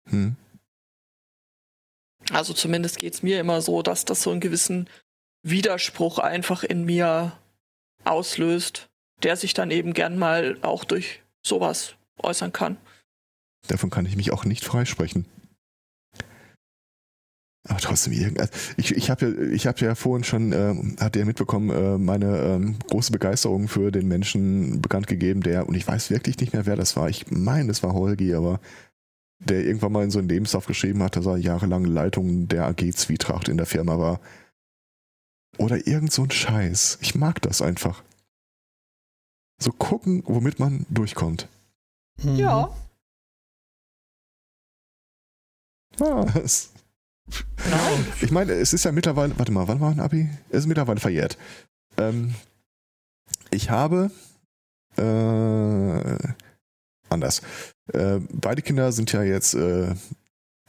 [0.09, 0.35] hm.
[2.31, 4.89] Also zumindest geht's mir immer so, dass das so einen gewissen
[5.43, 7.37] Widerspruch einfach in mir
[8.03, 8.87] auslöst,
[9.21, 12.77] der sich dann eben gern mal auch durch sowas äußern kann.
[13.67, 15.25] davon kann ich mich auch nicht freisprechen.
[17.67, 18.13] Aber trotzdem,
[18.77, 22.37] ich, ich habe ja, ich hab ja vorhin schon, ähm, hat ihr mitbekommen, äh, meine
[22.41, 26.67] ähm, große Begeisterung für den Menschen bekannt gegeben, der, und ich weiß wirklich nicht mehr,
[26.67, 27.09] wer das war.
[27.09, 28.59] Ich meine, es war Holgi, aber
[29.39, 32.93] der irgendwann mal in so einen Lebenslauf geschrieben hat, dass er jahrelang Leitung der AG
[32.93, 34.19] Zwietracht in der Firma war.
[35.57, 36.99] Oder irgend so ein Scheiß.
[37.01, 38.03] Ich mag das einfach.
[39.59, 41.47] So gucken, womit man durchkommt.
[42.21, 42.35] mhm.
[42.35, 42.69] Ja,
[45.97, 46.74] Was?
[48.21, 50.29] Ich meine, es ist ja mittlerweile, warte mal, wann war ein Abi?
[50.49, 51.37] Es ist mittlerweile verjährt.
[51.97, 52.35] Ähm,
[53.51, 54.11] ich habe
[54.97, 56.33] äh,
[57.09, 57.41] anders.
[57.91, 59.95] Äh, beide Kinder sind ja jetzt äh,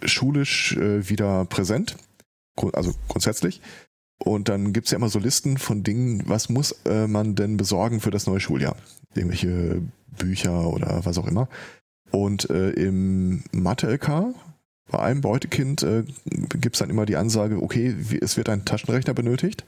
[0.05, 1.97] schulisch äh, wieder präsent,
[2.73, 3.61] also grundsätzlich.
[4.19, 7.57] Und dann gibt es ja immer so Listen von Dingen, was muss äh, man denn
[7.57, 8.77] besorgen für das neue Schuljahr?
[9.15, 9.83] Irgendwelche
[10.19, 11.49] Bücher oder was auch immer.
[12.11, 14.35] Und äh, im Mathe-LK
[14.91, 19.15] bei einem Beutekind äh, gibt es dann immer die Ansage, okay, es wird ein Taschenrechner
[19.15, 19.65] benötigt.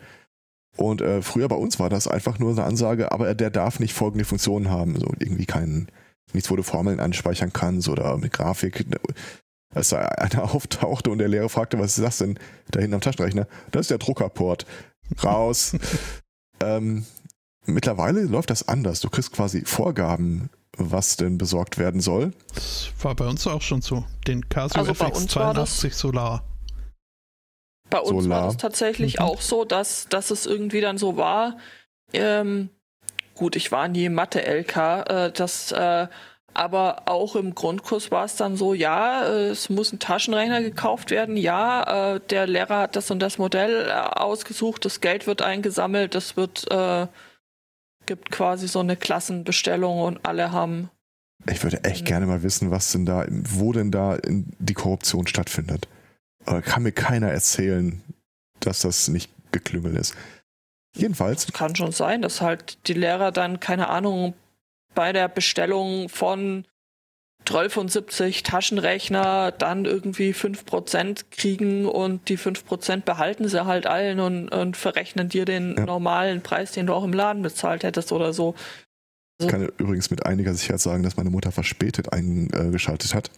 [0.76, 3.94] Und äh, früher bei uns war das einfach nur eine Ansage, aber der darf nicht
[3.94, 4.98] folgende Funktionen haben.
[4.98, 5.88] So irgendwie kein,
[6.32, 8.86] nichts, wo du Formeln anspeichern kannst oder mit Grafik.
[9.74, 12.38] Als da einer auftauchte und der Lehrer fragte, was ist das denn
[12.70, 13.48] da hinten am Taschenrechner?
[13.72, 14.66] Das ist der Druckerport.
[15.24, 15.76] Raus.
[16.62, 17.04] ähm,
[17.66, 19.00] mittlerweile läuft das anders.
[19.00, 22.32] Du kriegst quasi Vorgaben, was denn besorgt werden soll.
[22.54, 24.04] Das war bei uns auch schon so.
[24.26, 26.42] Den Casio Also bei uns war das- FX82 Solar.
[27.90, 28.42] Bei uns Solar.
[28.42, 29.24] war es tatsächlich Mhm.
[29.24, 31.56] auch so, dass, dass es irgendwie dann so war.
[32.12, 32.68] Ähm,
[33.34, 34.76] gut, ich war nie Mathe-LK,
[35.08, 36.06] äh, das, äh,
[36.54, 41.10] aber auch im Grundkurs war es dann so, ja, äh, es muss ein Taschenrechner gekauft
[41.10, 45.40] werden, ja, äh, der Lehrer hat das und das Modell äh, ausgesucht, das Geld wird
[45.40, 47.06] eingesammelt, das wird, äh,
[48.08, 50.90] gibt quasi so eine Klassenbestellung und alle haben
[51.46, 55.86] Ich würde echt gerne mal wissen, was denn da, wo denn da die Korruption stattfindet.
[56.46, 58.02] Aber kann mir keiner erzählen,
[58.60, 60.16] dass das nicht geklüngel ist.
[60.96, 64.32] Jedenfalls, kann schon sein, dass halt die Lehrer dann, keine Ahnung,
[64.94, 66.64] bei der Bestellung von
[67.48, 74.76] 1270 Taschenrechner dann irgendwie 5% kriegen und die 5% behalten sie halt allen und, und
[74.76, 75.86] verrechnen dir den Ja.
[75.86, 78.54] normalen Preis, den du auch im Laden bezahlt hättest oder so.
[79.40, 83.30] ich kann übrigens mit einiger Sicherheit sagen, dass meine Mutter verspätet eingeschaltet hat.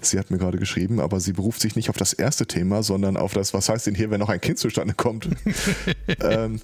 [0.00, 3.16] Sie hat mir gerade geschrieben, aber sie beruft sich nicht auf das erste Thema, sondern
[3.16, 5.28] auf das, was heißt denn hier, wenn noch ein Kind zustande kommt.
[6.20, 6.60] ähm,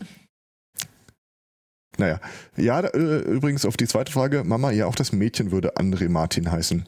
[1.98, 2.20] naja,
[2.56, 6.08] ja, da, äh, übrigens auf die zweite Frage, Mama, ja, auch das Mädchen würde André
[6.08, 6.84] Martin heißen.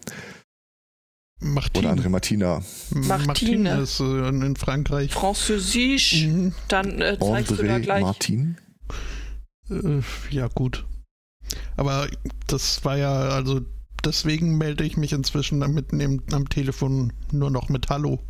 [1.76, 2.10] Oder André Martin.
[2.10, 2.62] Martina.
[2.90, 3.26] Martine.
[3.26, 5.12] Martin ist äh, in Frankreich.
[5.12, 6.52] Französisch, Mhm.
[6.68, 8.02] dann äh, zeigst du da André gleich.
[8.02, 8.56] Martin?
[9.68, 10.86] Äh, ja, gut.
[11.76, 12.08] Aber
[12.46, 13.60] das war ja, also
[14.04, 18.20] deswegen melde ich mich inzwischen damit neben, am Telefon nur noch mit Hallo.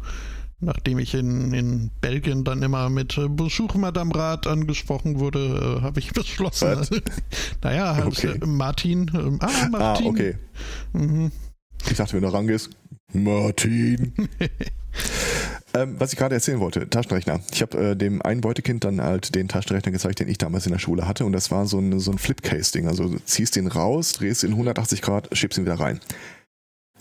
[0.65, 5.83] Nachdem ich in, in Belgien dann immer mit äh, Bonjour Madame Rat angesprochen wurde, äh,
[5.83, 6.69] habe ich beschlossen.
[6.79, 6.91] Was?
[7.63, 8.39] naja, halt, Okay.
[8.43, 9.11] äh, Martin.
[9.15, 10.07] ähm, ah, Ah, Martin.
[10.07, 10.35] okay.
[10.93, 11.31] Mhm.
[11.91, 12.71] Ich dachte, wenn du rangehst,
[13.13, 14.13] Martin.
[15.75, 17.41] ähm, was ich gerade erzählen wollte, Taschenrechner.
[17.53, 20.73] Ich habe äh, dem einen Beutekind dann halt den Taschenrechner gezeigt, den ich damals in
[20.73, 21.25] der Schule hatte.
[21.25, 22.89] Und das war so ein, so ein Flipcase-Ding.
[22.89, 26.01] Also du ziehst den raus, drehst ihn 180 Grad, schiebst ihn wieder rein.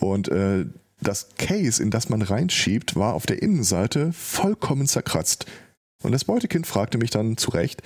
[0.00, 0.66] Und äh,
[1.00, 5.46] das Case, in das man reinschiebt, war auf der Innenseite vollkommen zerkratzt.
[6.02, 7.82] Und das Beutekind fragte mich dann zu Recht,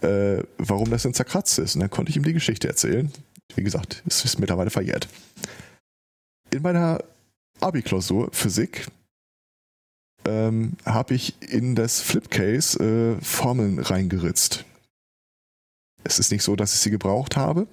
[0.00, 1.74] äh, warum das denn zerkratzt ist.
[1.74, 3.12] Und dann konnte ich ihm die Geschichte erzählen.
[3.54, 5.08] Wie gesagt, es ist mittlerweile verjährt.
[6.50, 7.02] In meiner
[7.60, 8.86] Abi-Klausur Physik
[10.26, 14.64] ähm, habe ich in das Flipcase äh, Formeln reingeritzt.
[16.04, 17.66] Es ist nicht so, dass ich sie gebraucht habe,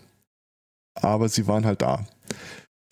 [0.95, 2.05] aber sie waren halt da.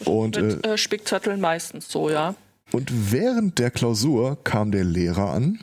[0.06, 2.36] Und, äh, Mit äh, Spickzetteln meistens so, ja.
[2.72, 5.60] und während der Klausur kam der Lehrer an,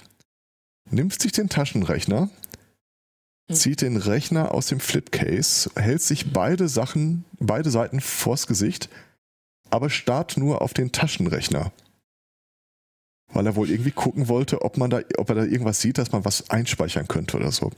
[0.90, 2.30] nimmt sich den Taschenrechner,
[3.48, 3.56] Hm.
[3.56, 8.88] zieht den Rechner aus dem Flipcase, hält sich beide Sachen, beide Seiten vors Gesicht,
[9.70, 11.72] aber starrt nur auf den Taschenrechner.
[13.32, 16.12] Weil er wohl irgendwie gucken wollte, ob man da, ob er da irgendwas sieht, dass
[16.12, 17.70] man was einspeichern könnte oder so.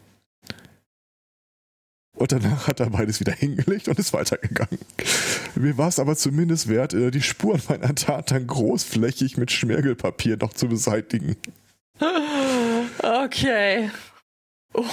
[2.20, 4.78] Und danach hat er beides wieder hingelegt und ist weitergegangen.
[5.54, 10.36] Mir war es aber zumindest wert, äh, die Spuren meiner Tat dann großflächig mit Schmirgelpapier
[10.36, 11.36] noch zu beseitigen.
[13.02, 13.90] Okay.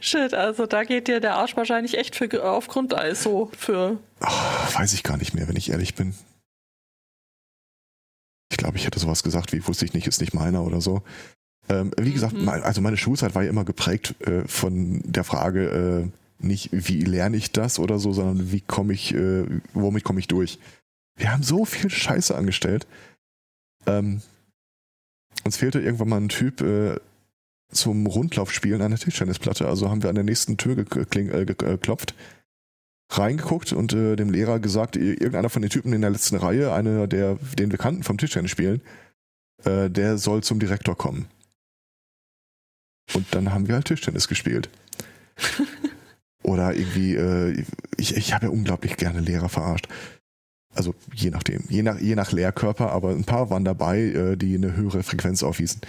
[0.00, 3.98] Shit, also da geht dir der Arsch wahrscheinlich echt für, auf Grundeis so für.
[4.20, 6.14] Ah, weiß ich gar nicht mehr, wenn ich ehrlich bin.
[8.50, 11.02] Ich glaube, ich hätte sowas gesagt wie, wusste ich nicht, ist nicht meiner oder so.
[11.68, 12.48] Ähm, wie gesagt, Mhm.
[12.48, 17.36] also meine Schulzeit war ja immer geprägt äh, von der Frage, äh, nicht wie lerne
[17.36, 20.58] ich das oder so, sondern wie komme ich, äh, womit komme ich durch.
[21.16, 22.86] Wir haben so viel Scheiße angestellt.
[23.86, 24.22] Ähm,
[25.44, 26.96] uns fehlte irgendwann mal ein Typ äh,
[27.72, 29.66] zum Rundlaufspielen an der Tischtennisplatte.
[29.68, 32.14] Also haben wir an der nächsten Tür gekling, äh, geklopft
[33.10, 36.72] reingeguckt und äh, dem Lehrer gesagt, ir- irgendeiner von den Typen in der letzten Reihe,
[36.72, 38.80] einer der, den wir kannten vom Tischtennis spielen,
[39.64, 41.26] äh, der soll zum Direktor kommen.
[43.14, 44.68] Und dann haben wir halt Tischtennis gespielt.
[46.42, 47.64] Oder irgendwie, äh,
[47.96, 49.88] ich, ich habe ja unglaublich gerne Lehrer verarscht.
[50.74, 54.54] Also je nachdem, je nach, je nach Lehrkörper, aber ein paar waren dabei, äh, die
[54.54, 55.80] eine höhere Frequenz aufwiesen.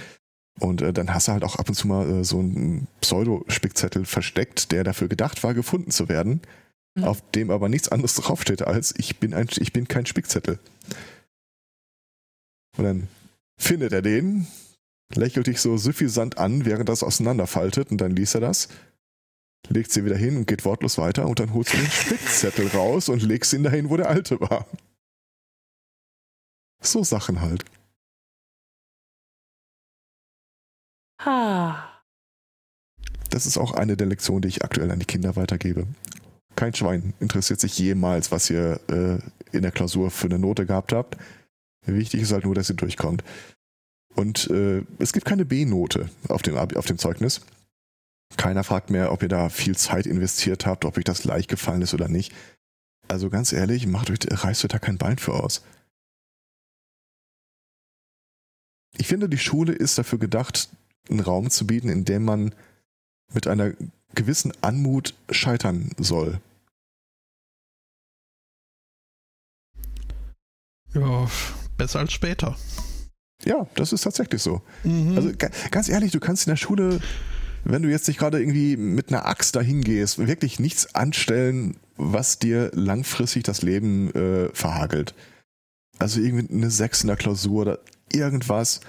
[0.60, 4.06] Und äh, dann hast du halt auch ab und zu mal äh, so einen Pseudo-Spickzettel
[4.06, 6.42] versteckt, der dafür gedacht war, gefunden zu werden,
[6.96, 7.04] mhm.
[7.04, 10.60] auf dem aber nichts anderes draufsteht als ich bin ein, ich bin kein Spickzettel.
[12.78, 13.08] Und dann
[13.58, 14.48] findet er den,
[15.16, 18.70] lächelt dich so suffisant an, während das auseinanderfaltet und dann liest er das
[19.68, 23.10] legt sie wieder hin und geht wortlos weiter und dann holst du den Spickzettel raus
[23.10, 24.66] und legst ihn dahin, wo der alte war.
[26.82, 27.66] So Sachen halt.
[31.22, 32.02] Ha.
[33.30, 35.86] Das ist auch eine der Lektionen, die ich aktuell an die Kinder weitergebe.
[36.56, 39.20] Kein Schwein interessiert sich jemals, was ihr äh,
[39.56, 41.18] in der Klausur für eine Note gehabt habt.
[41.86, 43.24] Wichtig ist halt nur, dass ihr durchkommt.
[44.16, 47.42] Und äh, es gibt keine B-Note auf dem, auf dem Zeugnis.
[48.38, 51.82] Keiner fragt mehr, ob ihr da viel Zeit investiert habt, ob euch das leicht gefallen
[51.82, 52.34] ist oder nicht.
[53.08, 55.64] Also ganz ehrlich, macht euch, reißt euch da kein Bein für aus.
[58.98, 60.70] Ich finde, die Schule ist dafür gedacht,
[61.10, 62.54] einen Raum zu bieten, in dem man
[63.34, 63.74] mit einer
[64.16, 66.40] gewissen Anmut scheitern soll.
[70.94, 71.30] Ja,
[71.78, 72.58] besser als später.
[73.46, 74.62] Ja, das ist tatsächlich so.
[74.84, 75.16] Mhm.
[75.16, 75.32] Also
[75.72, 77.00] ganz ehrlich, du kannst in der Schule
[77.64, 82.40] wenn du jetzt nicht gerade irgendwie mit einer Axt dahin gehst, wirklich nichts anstellen, was
[82.40, 85.14] dir langfristig das Leben äh, verhagelt.
[85.98, 87.80] Also irgendwie eine Sechs in der Klausur oder
[88.12, 88.82] irgendwas,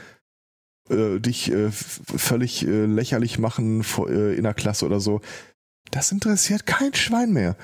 [0.88, 5.20] äh, dich äh, völlig äh, lächerlich machen vor, äh, in der Klasse oder so.
[5.90, 7.56] Das interessiert kein Schwein mehr.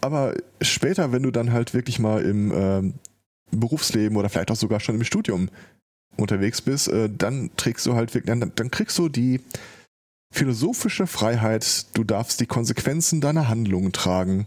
[0.00, 2.94] Aber später, wenn du dann halt wirklich mal im ähm,
[3.50, 5.48] Berufsleben oder vielleicht auch sogar schon im Studium
[6.16, 9.40] unterwegs bist, äh, dann trägst du halt wirklich, dann, dann kriegst du die,
[10.32, 14.46] philosophische Freiheit, du darfst die Konsequenzen deiner Handlungen tragen.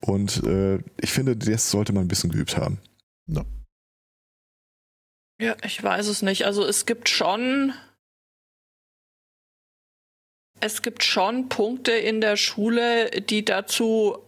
[0.00, 2.78] Und äh, ich finde, das sollte man ein bisschen geübt haben.
[3.28, 3.44] Ja.
[5.40, 6.44] ja, ich weiß es nicht.
[6.44, 7.72] Also es gibt schon.
[10.60, 14.18] Es gibt schon Punkte in der Schule, die dazu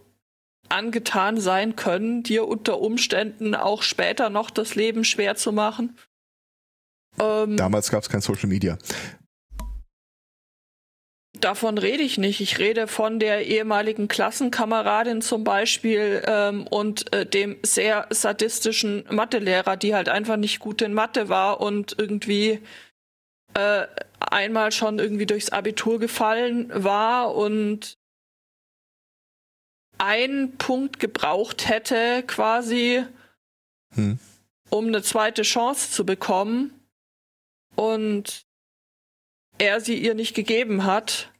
[0.69, 5.97] angetan sein können, dir unter Umständen auch später noch das Leben schwer zu machen.
[7.19, 8.77] Ähm, Damals gab es kein Social Media.
[11.39, 12.41] Davon rede ich nicht.
[12.41, 19.77] Ich rede von der ehemaligen Klassenkameradin zum Beispiel ähm, und äh, dem sehr sadistischen Mathelehrer,
[19.77, 22.59] die halt einfach nicht gut in Mathe war und irgendwie
[23.53, 23.85] äh,
[24.19, 27.97] einmal schon irgendwie durchs Abitur gefallen war und
[29.97, 33.03] einen Punkt gebraucht hätte quasi,
[33.95, 34.19] hm.
[34.69, 36.76] um eine zweite Chance zu bekommen.
[37.77, 38.45] Und
[39.57, 41.31] er sie ihr nicht gegeben hat.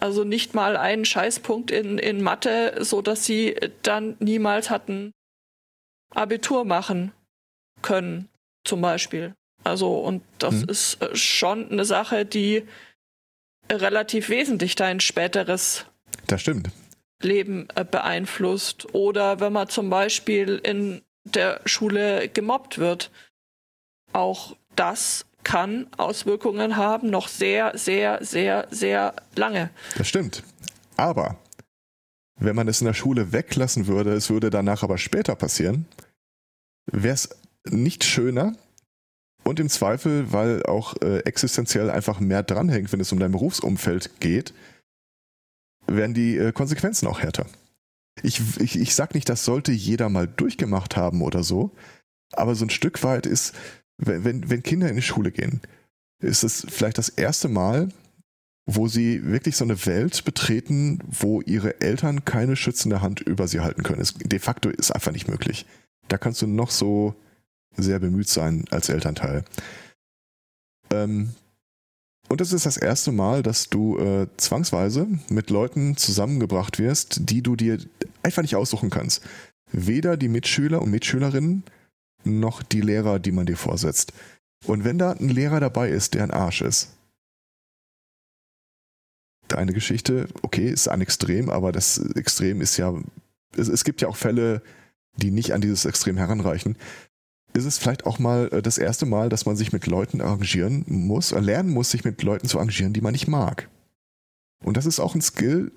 [0.00, 5.12] Also nicht mal einen Scheißpunkt in, in Mathe, so dass sie dann niemals hatten
[6.12, 7.12] Abitur machen
[7.82, 8.28] können,
[8.64, 9.34] zum Beispiel.
[9.64, 10.68] Also, und das hm.
[10.68, 12.66] ist äh, schon eine Sache, die
[13.70, 15.86] relativ wesentlich dein späteres
[16.26, 16.70] das stimmt.
[17.22, 18.94] Leben äh, beeinflusst.
[18.94, 23.10] Oder wenn man zum Beispiel in der Schule gemobbt wird.
[24.12, 29.70] Auch das kann Auswirkungen haben, noch sehr, sehr, sehr, sehr lange.
[29.96, 30.42] Das stimmt.
[30.96, 31.36] Aber
[32.38, 35.86] wenn man es in der Schule weglassen würde, es würde danach aber später passieren,
[36.86, 37.28] wäre es
[37.64, 38.56] nicht schöner
[39.44, 44.20] und im Zweifel, weil auch äh, existenziell einfach mehr dranhängt, wenn es um dein Berufsumfeld
[44.20, 44.54] geht,
[45.86, 47.46] werden die äh, Konsequenzen auch härter.
[48.22, 51.72] Ich, ich, ich sag nicht, das sollte jeder mal durchgemacht haben oder so,
[52.32, 53.54] aber so ein Stück weit ist,
[54.06, 55.60] wenn, wenn Kinder in die Schule gehen,
[56.20, 57.88] ist es vielleicht das erste Mal,
[58.66, 63.60] wo sie wirklich so eine Welt betreten, wo ihre Eltern keine schützende Hand über sie
[63.60, 64.00] halten können.
[64.00, 65.66] Es, de facto ist einfach nicht möglich.
[66.08, 67.14] Da kannst du noch so
[67.76, 69.44] sehr bemüht sein als Elternteil.
[70.92, 71.34] Ähm,
[72.28, 77.42] und es ist das erste Mal, dass du äh, zwangsweise mit Leuten zusammengebracht wirst, die
[77.42, 77.78] du dir
[78.22, 79.22] einfach nicht aussuchen kannst.
[79.70, 81.64] Weder die Mitschüler und Mitschülerinnen,
[82.24, 84.12] noch die Lehrer, die man dir vorsetzt.
[84.66, 86.90] Und wenn da ein Lehrer dabei ist, der ein Arsch ist,
[89.48, 92.94] deine Geschichte, okay, ist ein Extrem, aber das Extrem ist ja,
[93.56, 94.62] es, es gibt ja auch Fälle,
[95.16, 96.76] die nicht an dieses Extrem heranreichen.
[97.54, 100.84] Ist es vielleicht auch mal äh, das erste Mal, dass man sich mit Leuten arrangieren
[100.86, 103.68] muss, lernen muss, sich mit Leuten zu arrangieren, die man nicht mag.
[104.64, 105.72] Und das ist auch ein Skill,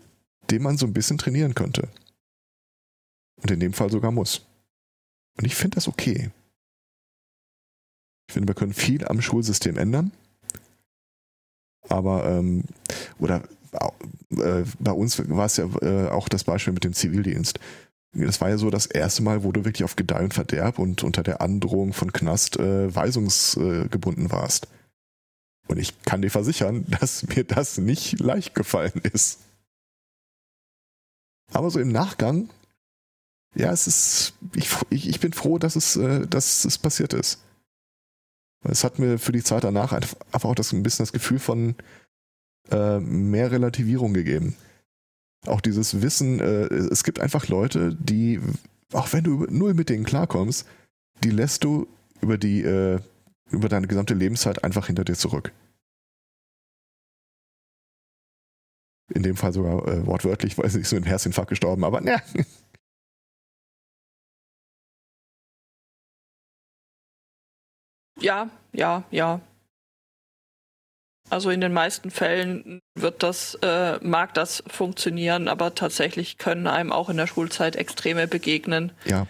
[0.52, 1.90] den man so ein bisschen trainieren könnte.
[3.42, 4.46] Und in dem Fall sogar muss.
[5.38, 6.32] Und ich finde das okay.
[8.28, 10.12] Ich finde, wir können viel am Schulsystem ändern.
[11.90, 12.64] Aber, ähm,
[13.20, 13.44] oder
[14.32, 17.60] äh, bei uns war es ja äh, auch das Beispiel mit dem Zivildienst.
[18.14, 21.04] das war ja so das erste Mal, wo du wirklich auf Gedeih und Verderb und
[21.04, 24.68] unter der Androhung von Knast äh, weisungsgebunden warst.
[25.68, 29.40] Und ich kann dir versichern, dass mir das nicht leicht gefallen ist.
[31.54, 32.50] Aber so im Nachgang,
[33.56, 37.42] ja, es ist, ich, ich, bin froh, dass es, äh, dass es passiert ist.
[38.64, 41.76] Es hat mir für die Zeit danach einfach auch das, ein bisschen das Gefühl von
[42.72, 44.56] äh, mehr Relativierung gegeben.
[45.46, 48.42] Auch dieses Wissen, äh, es gibt einfach Leute, die,
[48.92, 50.66] auch wenn du null mit denen klarkommst,
[51.24, 51.88] die lässt du
[52.22, 53.00] über die, äh,
[53.52, 55.52] über deine gesamte Lebenszeit einfach hinter dir zurück.
[59.14, 62.22] In dem Fall sogar äh, wortwörtlich, weil sie ist mit einem Herzinfarkt gestorben, aber ne.
[68.26, 69.40] Ja, ja, ja.
[71.30, 76.92] Also in den meisten Fällen wird das, äh, mag das funktionieren, aber tatsächlich können einem
[76.92, 79.28] auch in der Schulzeit Extreme begegnen, ja.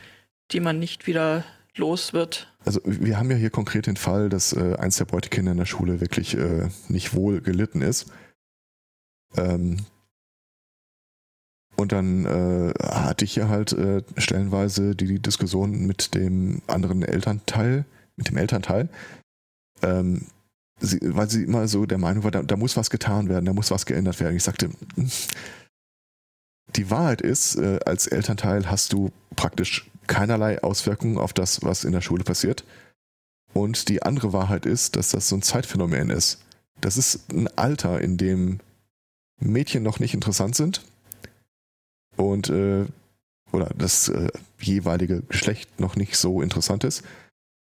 [0.51, 1.43] die man nicht wieder
[1.75, 2.53] los wird.
[2.63, 5.65] Also wir haben ja hier konkret den Fall, dass äh, eins der Beutekinder in der
[5.65, 8.09] Schule wirklich äh, nicht wohl gelitten ist.
[9.35, 9.85] Ähm,
[11.75, 17.03] und dann äh, hatte ich hier halt äh, stellenweise die, die, Diskussion mit dem anderen
[17.03, 17.83] Elternteil,
[18.15, 18.89] mit dem Elternteil,
[19.81, 20.27] ähm,
[20.79, 23.53] sie, weil sie immer so der Meinung war, da, da, muss was getan werden, da
[23.53, 24.35] muss was geändert werden.
[24.35, 24.69] Ich sagte,
[26.75, 31.91] die Wahrheit ist, äh, als Elternteil hast du praktisch keinerlei Auswirkungen auf das, was in
[31.91, 32.63] der Schule passiert.
[33.53, 36.43] Und die andere Wahrheit ist, dass das so ein Zeitphänomen ist.
[36.81, 38.59] Das ist ein Alter, in dem
[39.39, 40.81] Mädchen noch nicht interessant sind
[42.17, 42.85] und äh,
[43.51, 47.03] oder das äh, jeweilige Geschlecht noch nicht so interessant ist.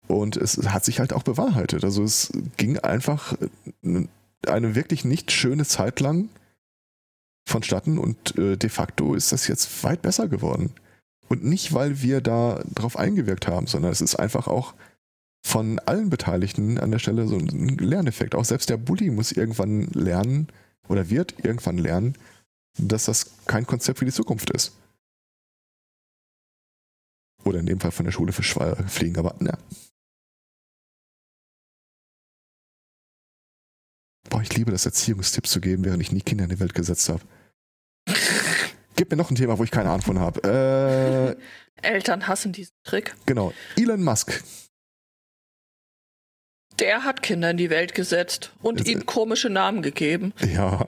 [0.10, 1.84] Und es hat sich halt auch bewahrheitet.
[1.84, 3.36] Also es ging einfach
[3.84, 4.08] äh,
[4.48, 6.30] eine wirklich nicht schöne Zeit lang
[7.48, 10.72] vonstatten und äh, de facto ist das jetzt weit besser geworden.
[11.28, 14.74] Und nicht, weil wir da drauf eingewirkt haben, sondern es ist einfach auch
[15.46, 18.34] von allen Beteiligten an der Stelle so ein Lerneffekt.
[18.34, 20.48] Auch selbst der Bully muss irgendwann lernen
[20.88, 22.16] oder wird irgendwann lernen,
[22.80, 24.74] dass das kein Konzept für die Zukunft ist.
[27.44, 28.44] Oder in dem Fall von der Schule für
[28.88, 29.56] fliegen, aber na.
[34.40, 37.10] Boah, ich liebe das, Erziehungstipps zu geben, während ich nie Kinder in die Welt gesetzt
[37.10, 37.20] habe.
[38.96, 41.38] Gib mir noch ein Thema, wo ich keine Ahnung von habe.
[41.82, 43.16] Äh, Eltern hassen diesen Trick.
[43.26, 43.52] Genau.
[43.76, 44.42] Elon Musk.
[46.80, 50.32] Der hat Kinder in die Welt gesetzt und ihnen komische Namen gegeben.
[50.40, 50.88] Ja,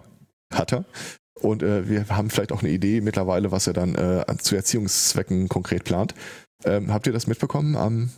[0.53, 0.85] hat er.
[1.33, 5.49] Und äh, wir haben vielleicht auch eine Idee mittlerweile, was er dann äh, zu Erziehungszwecken
[5.49, 6.15] konkret plant.
[6.63, 7.75] Ähm, habt ihr das mitbekommen?
[7.75, 8.11] Am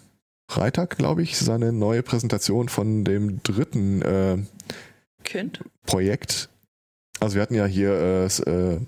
[0.48, 4.38] Freitag, glaube ich, seine neue Präsentation von dem dritten äh,
[5.24, 5.62] kind?
[5.86, 6.50] Projekt.
[7.20, 8.80] Also wir hatten ja hier, äh, äh,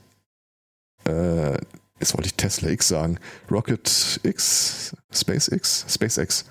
[1.07, 1.57] äh,
[1.99, 3.19] jetzt wollte ich Tesla X sagen,
[3.49, 6.45] Rocket X, SpaceX, SpaceX.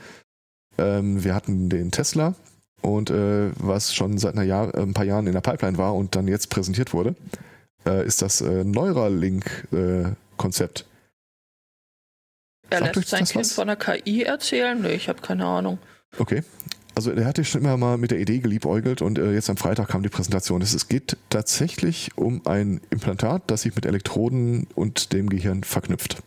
[0.79, 2.35] Ähm, wir hatten den Tesla
[2.81, 6.17] und äh, was schon seit einer Jahr, ein paar Jahren in der Pipeline war und
[6.17, 7.15] dann jetzt präsentiert wurde
[7.87, 10.87] äh, ist das äh, Neuralink-Konzept.
[12.71, 13.53] Äh, er lässt sein Kind was?
[13.53, 14.81] von der KI erzählen?
[14.81, 15.79] Nee, ich habe keine Ahnung.
[16.19, 16.43] Okay.
[16.95, 19.89] Also er hatte schon immer mal mit der Idee geliebäugelt und äh, jetzt am Freitag
[19.89, 20.63] kam die Präsentation.
[20.63, 26.23] Es, es geht tatsächlich um ein Implantat, das sich mit Elektroden und dem Gehirn verknüpft.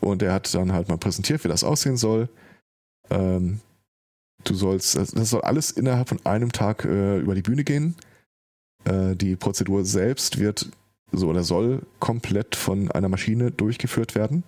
[0.00, 2.28] Und er hat dann halt mal präsentiert, wie das aussehen soll.
[3.10, 3.60] Ähm,
[4.44, 7.96] du sollst, das soll alles innerhalb von einem Tag äh, über die Bühne gehen.
[8.84, 10.70] Äh, die Prozedur selbst wird
[11.12, 14.44] so oder soll komplett von einer Maschine durchgeführt werden.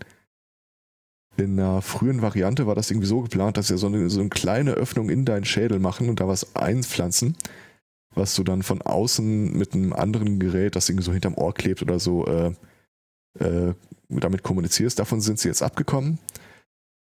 [1.40, 4.28] In einer frühen Variante war das irgendwie so geplant, dass wir so eine, so eine
[4.28, 7.36] kleine Öffnung in deinen Schädel machen und da was einpflanzen,
[8.14, 11.82] was du dann von außen mit einem anderen Gerät, das irgendwie so hinterm Ohr klebt
[11.82, 12.52] oder so, äh,
[13.38, 13.74] äh,
[14.08, 14.98] damit kommunizierst.
[14.98, 16.18] Davon sind sie jetzt abgekommen.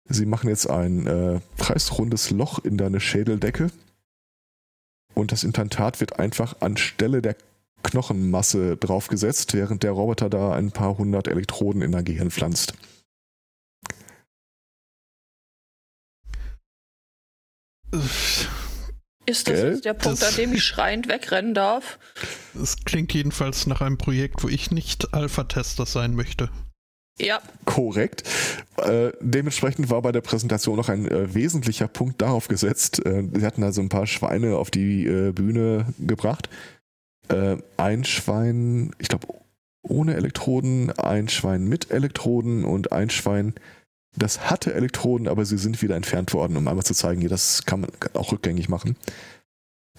[0.08, 3.70] Sie machen jetzt ein äh, kreisrundes Loch in deine Schädeldecke
[5.14, 7.36] und das Implantat wird einfach anstelle der
[7.84, 12.74] Knochenmasse draufgesetzt, während der Roboter da ein paar hundert Elektroden in dein Gehirn pflanzt.
[19.28, 21.98] Ist das jetzt der Punkt, das, an dem ich schreiend wegrennen darf?
[22.62, 26.50] Es klingt jedenfalls nach einem Projekt, wo ich nicht Alpha-Tester sein möchte.
[27.18, 27.42] Ja.
[27.64, 28.24] Korrekt.
[28.78, 33.06] Äh, dementsprechend war bei der Präsentation noch ein äh, wesentlicher Punkt darauf gesetzt.
[33.06, 36.50] Äh, sie hatten also ein paar Schweine auf die äh, Bühne gebracht.
[37.30, 39.28] Äh, ein Schwein, ich glaube,
[39.82, 43.54] ohne Elektroden, ein Schwein mit Elektroden und ein Schwein,
[44.16, 47.66] das hatte Elektroden, aber sie sind wieder entfernt worden, um einmal zu zeigen, hier, das
[47.66, 48.96] kann man auch rückgängig machen.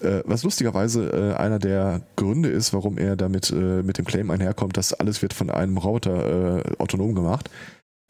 [0.01, 4.29] Äh, was lustigerweise äh, einer der Gründe ist, warum er damit äh, mit dem Claim
[4.29, 7.49] einherkommt, dass alles wird von einem Roboter äh, autonom gemacht,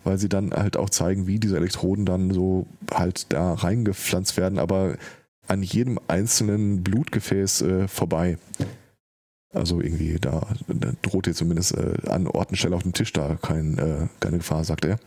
[0.04, 4.60] weil sie dann halt auch zeigen, wie diese Elektroden dann so halt da reingepflanzt werden,
[4.60, 4.98] aber
[5.48, 8.38] an jedem einzelnen Blutgefäß äh, vorbei.
[9.54, 13.14] Also irgendwie da, da droht ihr zumindest äh, an Ort und Stelle auf dem Tisch
[13.14, 15.00] da kein, keine Gefahr, sagt er.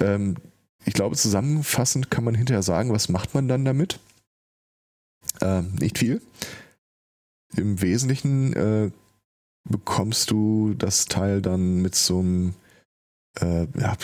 [0.00, 0.36] Ähm,
[0.84, 3.98] ich glaube, zusammenfassend kann man hinterher sagen, was macht man dann damit?
[5.40, 6.22] Äh, nicht viel.
[7.56, 8.90] Im Wesentlichen äh,
[9.68, 12.54] bekommst du das Teil dann mit so einem,
[13.40, 13.96] äh, ja,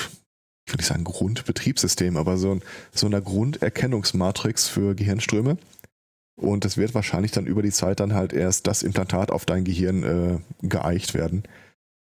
[0.66, 2.62] ich will nicht sagen Grundbetriebssystem, aber so, ein,
[2.92, 5.58] so einer Grunderkennungsmatrix für Gehirnströme.
[6.36, 9.64] Und das wird wahrscheinlich dann über die Zeit dann halt erst das Implantat auf dein
[9.64, 11.44] Gehirn äh, geeicht werden.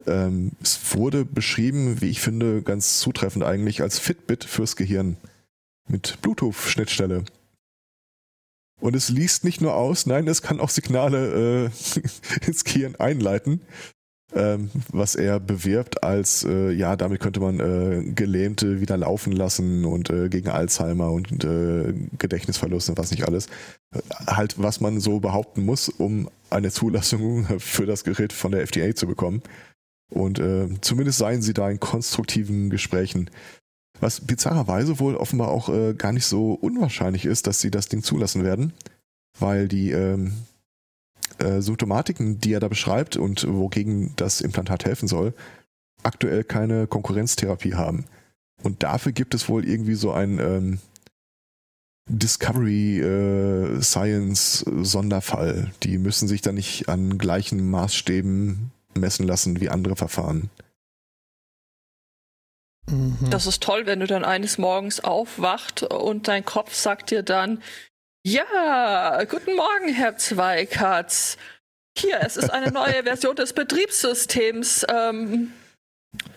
[0.07, 5.17] Ähm, es wurde beschrieben, wie ich finde, ganz zutreffend eigentlich als Fitbit fürs Gehirn
[5.89, 7.25] mit Bluetooth-Schnittstelle.
[8.81, 11.71] Und es liest nicht nur aus, nein, es kann auch Signale
[12.43, 13.63] äh, ins Gehirn einleiten,
[14.35, 19.85] ähm, was er bewirbt als, äh, ja, damit könnte man äh, Gelähmte wieder laufen lassen
[19.85, 23.47] und äh, gegen Alzheimer und äh, Gedächtnisverlust und was nicht alles.
[24.27, 28.95] Halt, was man so behaupten muss, um eine Zulassung für das Gerät von der FDA
[28.95, 29.43] zu bekommen.
[30.15, 33.31] Und äh, zumindest seien sie da in konstruktiven Gesprächen.
[34.01, 38.05] Was bizarrerweise wohl offenbar auch äh, gar nicht so unwahrscheinlich ist, dass sie das Ding
[38.05, 38.73] zulassen werden,
[39.41, 40.35] weil die ähm,
[41.39, 45.35] äh, Symptomatiken, die er da beschreibt und wogegen das Implantat helfen soll,
[46.05, 48.05] aktuell keine Konkurrenztherapie haben.
[48.63, 50.79] Und dafür gibt es wohl irgendwie so ein ähm,
[52.09, 55.73] Discovery äh, Science Sonderfall.
[55.83, 60.51] Die müssen sich da nicht an gleichen Maßstäben messen lassen wie andere Verfahren.
[62.91, 63.31] Mhm.
[63.31, 67.63] Das ist toll, wenn du dann eines Morgens aufwacht und dein Kopf sagt dir dann,
[68.27, 71.37] ja, guten Morgen, Herr Zweikatz.
[71.97, 74.87] Hier, es ist eine neue Version des Betriebssystems.
[74.89, 75.53] Ähm,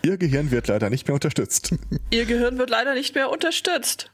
[0.04, 1.74] Ihr Gehirn wird leider nicht mehr unterstützt.
[2.12, 4.12] Ihr Gehirn wird leider nicht mehr unterstützt.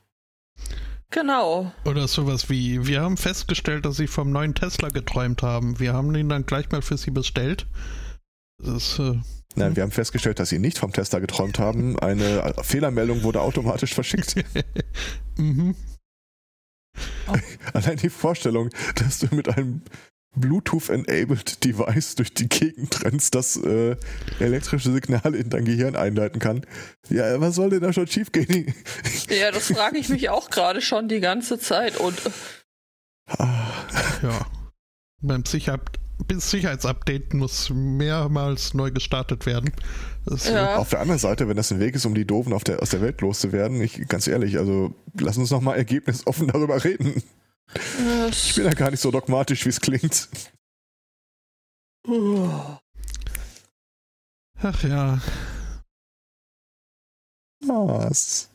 [1.09, 1.71] Genau.
[1.85, 5.79] Oder sowas wie, wir haben festgestellt, dass Sie vom neuen Tesla geträumt haben.
[5.79, 7.67] Wir haben ihn dann gleich mal für Sie bestellt.
[8.63, 9.19] Das äh,
[9.55, 9.75] Nein, hm.
[9.75, 11.99] wir haben festgestellt, dass Sie nicht vom Tester geträumt haben.
[11.99, 14.35] Eine Fehlermeldung wurde automatisch verschickt.
[15.37, 15.75] mhm.
[17.73, 19.81] Allein die Vorstellung, dass du mit einem
[20.35, 23.95] Bluetooth-enabled Device durch die Gegend rennst, das äh,
[24.39, 26.65] elektrische Signale in dein Gehirn einleiten kann.
[27.09, 28.73] Ja, was soll denn da schon schiefgehen?
[29.29, 32.19] Ja, das frage ich mich auch gerade schon die ganze Zeit und.
[33.27, 33.71] Ah.
[34.21, 34.45] Ja.
[35.21, 35.43] Beim
[36.29, 39.71] Sicher Sicherheitsupdate muss mehrmals neu gestartet werden.
[40.45, 40.77] Ja.
[40.77, 43.01] Auf der anderen Seite, wenn das ein Weg ist, um die Doofen der, aus der
[43.01, 47.21] Welt loszuwerden, ich, ganz ehrlich, also lass uns nochmal ergebnisoffen darüber reden.
[47.73, 50.29] Das ich bin ja gar nicht so dogmatisch, wie es klingt.
[54.61, 55.21] Ach ja.
[57.65, 58.49] Was?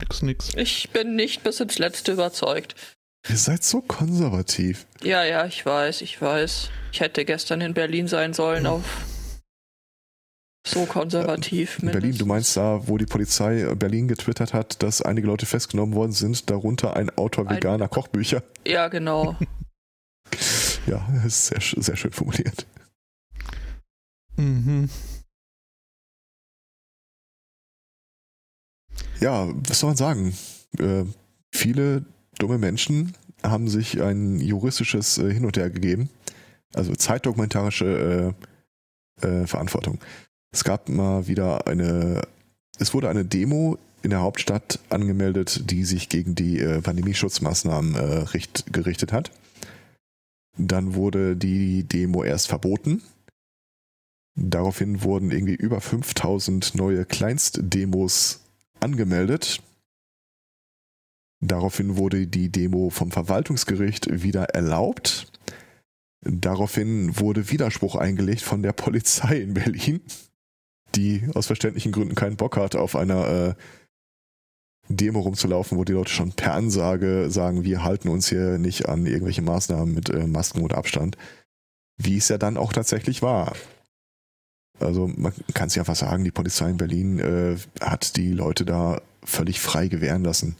[0.00, 0.54] Nix, nix.
[0.54, 2.93] Ich bin nicht bis ins Letzte überzeugt.
[3.28, 4.86] Ihr seid so konservativ.
[5.02, 6.70] Ja, ja, ich weiß, ich weiß.
[6.92, 8.84] Ich hätte gestern in Berlin sein sollen auf
[10.66, 11.78] so konservativ.
[11.78, 15.46] Äh, in Berlin, du meinst da, wo die Polizei Berlin getwittert hat, dass einige Leute
[15.46, 17.90] festgenommen worden sind, darunter ein Autor veganer ein...
[17.90, 18.42] Kochbücher.
[18.66, 19.36] Ja, genau.
[20.86, 22.66] ja, ist sehr, sehr schön formuliert.
[24.36, 24.88] Mhm.
[29.20, 30.36] Ja, was soll man sagen?
[30.78, 31.04] Äh,
[31.54, 32.04] viele
[32.38, 36.08] dumme Menschen haben sich ein juristisches äh, Hin und Her gegeben.
[36.72, 38.34] Also zeitdokumentarische
[39.20, 39.98] äh, äh, Verantwortung.
[40.52, 42.22] Es gab mal wieder eine,
[42.78, 47.98] es wurde eine Demo in der Hauptstadt angemeldet, die sich gegen die äh, Pandemieschutzmaßnahmen äh,
[48.34, 49.30] richt, gerichtet hat.
[50.56, 53.02] Dann wurde die Demo erst verboten.
[54.36, 58.40] Daraufhin wurden irgendwie über 5000 neue Kleinstdemos
[58.80, 59.62] angemeldet.
[61.46, 65.30] Daraufhin wurde die Demo vom Verwaltungsgericht wieder erlaubt.
[66.22, 70.00] Daraufhin wurde Widerspruch eingelegt von der Polizei in Berlin,
[70.94, 73.54] die aus verständlichen Gründen keinen Bock hat, auf einer äh,
[74.88, 79.04] Demo rumzulaufen, wo die Leute schon per Ansage sagen, wir halten uns hier nicht an
[79.04, 81.18] irgendwelche Maßnahmen mit äh, Masken und Abstand.
[81.98, 83.54] Wie es ja dann auch tatsächlich war.
[84.80, 88.64] Also man kann es ja einfach sagen, die Polizei in Berlin äh, hat die Leute
[88.64, 90.56] da völlig frei gewähren lassen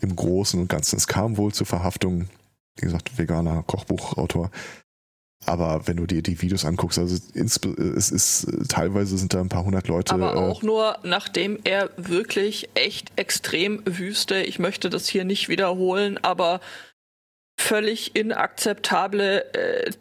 [0.00, 0.96] im Großen und Ganzen.
[0.96, 2.28] Es kam wohl zur Verhaftung,
[2.76, 4.50] wie gesagt, veganer Kochbuchautor.
[5.44, 9.64] aber wenn du dir die Videos anguckst, also es ist teilweise sind da ein paar
[9.64, 10.14] hundert Leute.
[10.14, 15.48] Aber äh, auch nur, nachdem er wirklich echt extrem wüste, ich möchte das hier nicht
[15.48, 16.60] wiederholen, aber
[17.58, 19.92] völlig inakzeptable äh,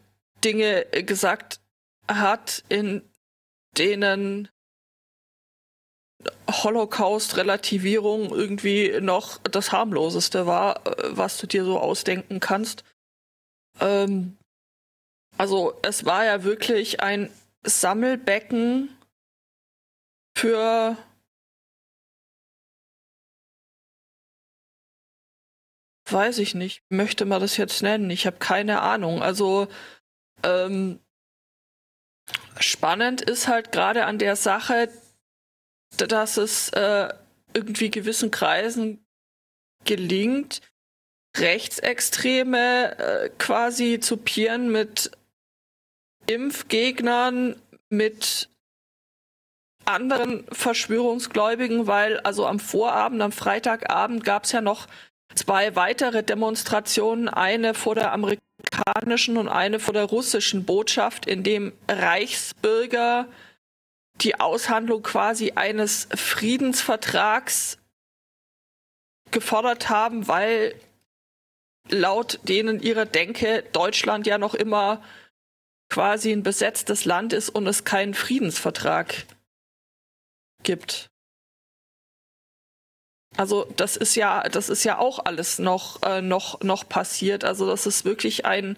[0.44, 1.60] Dinge gesagt
[2.08, 3.02] hat, in
[3.78, 4.50] denen
[6.50, 12.84] Holocaust-Relativierung irgendwie noch das harmloseste war, äh, was du dir so ausdenken kannst.
[13.80, 14.38] Ähm,
[15.38, 17.30] also es war ja wirklich ein
[17.64, 18.90] Sammelbecken
[20.38, 20.98] für
[26.12, 28.10] weiß ich nicht, möchte man das jetzt nennen?
[28.10, 29.24] Ich habe keine Ahnung.
[29.24, 29.68] Also
[30.44, 31.00] ähm,
[32.60, 34.90] spannend ist halt gerade an der Sache,
[35.98, 37.10] dass es äh,
[37.54, 39.06] irgendwie gewissen Kreisen
[39.86, 40.62] gelingt,
[41.38, 45.12] Rechtsextreme äh, quasi zu pieren mit
[46.28, 47.56] Impfgegnern,
[47.90, 48.50] mit
[49.86, 54.88] anderen Verschwörungsgläubigen, weil also am Vorabend, am Freitagabend gab es ja noch
[55.36, 61.74] zwei weitere Demonstrationen, eine vor der amerikanischen und eine vor der russischen Botschaft, in dem
[61.88, 63.28] Reichsbürger
[64.22, 67.78] die Aushandlung quasi eines Friedensvertrags
[69.32, 70.80] gefordert haben, weil
[71.90, 75.04] laut denen ihrer Denke Deutschland ja noch immer
[75.90, 79.26] quasi ein besetztes Land ist und es keinen Friedensvertrag
[80.64, 81.10] gibt.
[83.38, 87.44] Also das ist ja, das ist ja auch alles noch, äh, noch, noch passiert.
[87.44, 88.78] Also das ist wirklich ein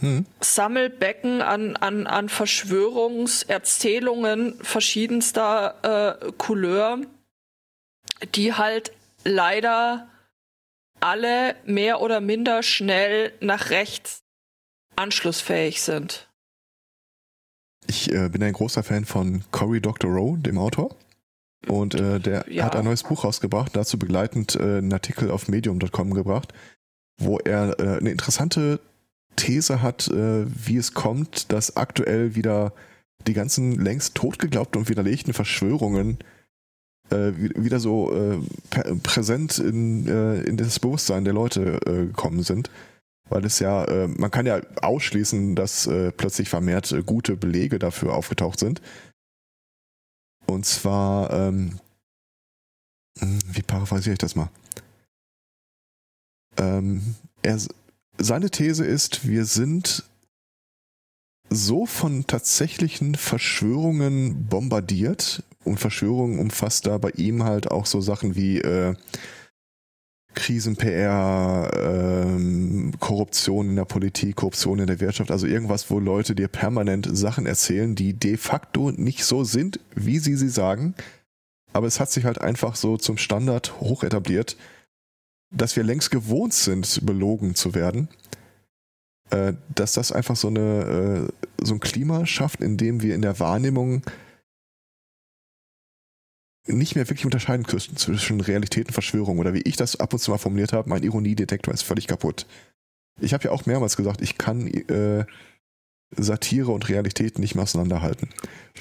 [0.00, 0.26] hm.
[0.40, 6.98] Sammelbecken an, an, an Verschwörungserzählungen verschiedenster äh, Couleur,
[8.34, 8.92] die halt
[9.24, 10.08] leider
[11.00, 14.22] alle mehr oder minder schnell nach rechts
[14.96, 16.28] anschlussfähig sind.
[17.86, 20.96] Ich äh, bin ein großer Fan von Cory Doctorow, dem Autor.
[21.68, 22.64] Und äh, der ja.
[22.64, 26.52] hat ein neues Buch rausgebracht, dazu begleitend äh, einen Artikel auf medium.com gebracht,
[27.18, 28.80] wo er äh, eine interessante
[29.36, 32.72] These hat, äh, wie es kommt, dass aktuell wieder
[33.26, 36.18] die ganzen längst totgeglaubten und widerlegten Verschwörungen
[37.10, 38.38] äh, wieder so äh,
[39.02, 42.70] präsent in, in das Bewusstsein der Leute gekommen sind.
[43.28, 48.80] Weil es ja, man kann ja ausschließen, dass plötzlich vermehrt gute Belege dafür aufgetaucht sind.
[50.46, 51.80] Und zwar, ähm,
[53.18, 54.48] hm, wie paraphrasiere ich das mal?
[56.56, 57.58] Ähm, er,
[58.18, 60.04] seine These ist, wir sind
[61.48, 68.34] so von tatsächlichen Verschwörungen bombardiert und Verschwörungen umfasst da bei ihm halt auch so Sachen
[68.34, 68.94] wie äh,
[70.34, 76.48] Krisen-PR, ähm, Korruption in der Politik, Korruption in der Wirtschaft, also irgendwas, wo Leute dir
[76.48, 80.94] permanent Sachen erzählen, die de facto nicht so sind, wie sie sie sagen.
[81.72, 84.56] Aber es hat sich halt einfach so zum Standard hoch etabliert,
[85.50, 88.08] dass wir längst gewohnt sind, belogen zu werden.
[89.30, 93.22] Äh, dass das einfach so, eine, äh, so ein Klima schafft, in dem wir in
[93.22, 94.02] der Wahrnehmung
[96.68, 100.18] nicht mehr wirklich unterscheiden können zwischen Realität und Verschwörung oder wie ich das ab und
[100.18, 102.46] zu mal formuliert habe, mein Ironiedetektor ist völlig kaputt.
[103.20, 105.24] Ich habe ja auch mehrmals gesagt, ich kann äh,
[106.16, 108.28] Satire und Realität nicht mehr auseinanderhalten.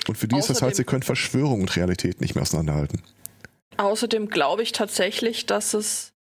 [0.07, 3.01] Und für die ist das halt, sie können Verschwörung und Realität nicht mehr auseinanderhalten.
[3.78, 6.14] Außerdem glaube ich tatsächlich, dass es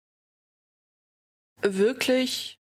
[1.61, 2.57] wirklich,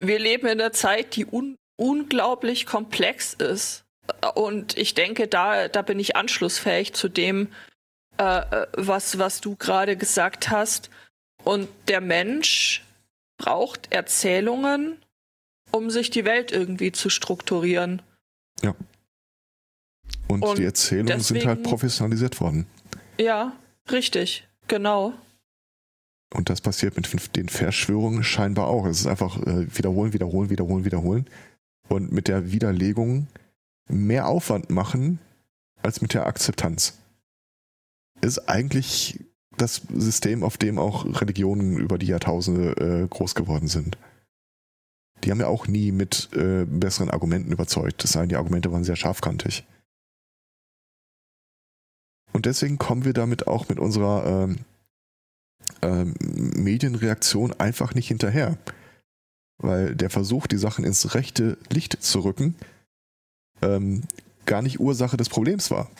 [0.00, 3.84] wir leben in einer Zeit, die un unglaublich komplex ist.
[4.34, 7.52] Und ich denke, da, da bin ich anschlussfähig zu dem,
[8.18, 10.90] äh, äh, was, was du gerade gesagt hast.
[11.44, 12.84] Und der Mensch
[13.38, 15.00] braucht Erzählungen,
[15.70, 18.02] um sich die Welt irgendwie zu strukturieren.
[18.62, 18.74] Ja.
[20.26, 22.66] Und, Und die Erzählungen deswegen, sind halt professionalisiert worden.
[23.18, 23.52] Ja,
[23.90, 25.14] richtig, genau.
[26.34, 28.86] Und das passiert mit den Verschwörungen scheinbar auch.
[28.86, 31.26] Es ist einfach äh, wiederholen, wiederholen, wiederholen, wiederholen.
[31.88, 33.28] Und mit der Widerlegung
[33.88, 35.18] mehr Aufwand machen
[35.82, 36.98] als mit der Akzeptanz
[38.20, 39.20] ist eigentlich
[39.56, 42.72] das System, auf dem auch Religionen über die Jahrtausende
[43.04, 43.96] äh, groß geworden sind.
[45.24, 48.04] Die haben ja auch nie mit äh, besseren Argumenten überzeugt.
[48.04, 49.66] Das heißt, die Argumente waren sehr scharfkantig.
[52.32, 54.58] Und deswegen kommen wir damit auch mit unserer ähm,
[55.82, 58.56] ähm, Medienreaktion einfach nicht hinterher.
[59.58, 62.54] Weil der Versuch, die Sachen ins rechte Licht zu rücken,
[63.60, 64.02] ähm,
[64.46, 65.90] gar nicht Ursache des Problems war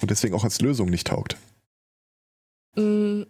[0.00, 1.36] und deswegen auch als Lösung nicht taugt.
[2.76, 3.22] Mm,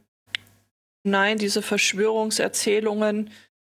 [1.02, 3.30] nein, diese Verschwörungserzählungen,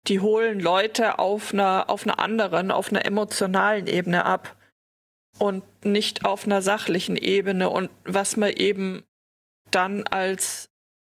[0.06, 4.56] die holen Leute auf einer, auf einer anderen, auf einer emotionalen Ebene ab
[5.38, 7.68] und nicht auf einer sachlichen Ebene.
[7.68, 9.02] Und was man eben
[9.70, 10.67] dann als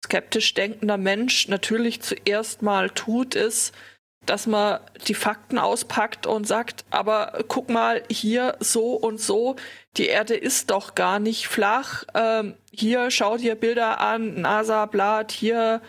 [0.10, 3.76] skeptisch denkender Mensch natürlich zuerst mal tut, ist,
[4.26, 9.56] dass man die Fakten auspackt und sagt, aber guck mal, hier so und so,
[9.98, 12.06] die Erde ist doch gar nicht flach.
[12.16, 15.82] Ähm, hier schau dir Bilder an, NASA-Blatt, hier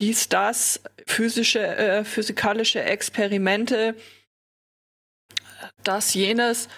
[0.00, 3.96] dies, das, physische, äh, physikalische Experimente,
[5.82, 6.68] das, jenes.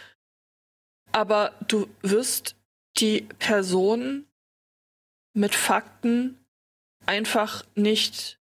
[1.12, 2.56] Aber du wirst
[2.98, 4.26] die Person
[5.34, 6.38] mit Fakten
[7.06, 8.38] einfach nicht,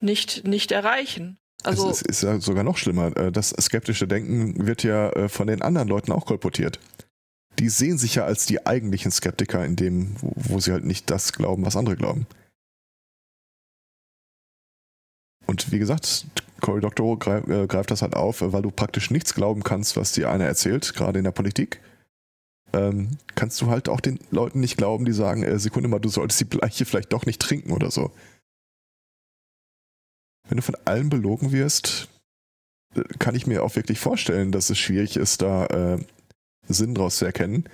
[0.00, 1.38] nicht, nicht erreichen.
[1.62, 3.14] Also es ist, ist, ja sogar noch schlimmer.
[3.16, 6.78] Äh, das skeptische Denken wird ja äh, von den anderen Leuten auch kolportiert.
[7.58, 11.32] Die sehen sich ja als die eigentlichen Skeptiker in dem, wo sie halt nicht das
[11.32, 12.26] glauben, was andere glauben.
[15.46, 16.26] Und wie gesagt,
[16.60, 20.30] Cory Doctorow äh, greift das halt auf, weil du praktisch nichts glauben kannst, was dir
[20.30, 21.80] einer erzählt, gerade in der Politik
[22.72, 26.08] ähm, kannst du halt auch den Leuten nicht glauben, die sagen, äh, Sekunde mal, du
[26.08, 28.12] solltest die Bleiche vielleicht doch nicht trinken oder so.
[30.48, 32.08] Wenn du von allem belogen wirst,
[32.94, 35.98] äh, kann ich mir auch wirklich vorstellen, dass es schwierig ist, da äh,
[36.68, 37.68] Sinn draus zu erkennen.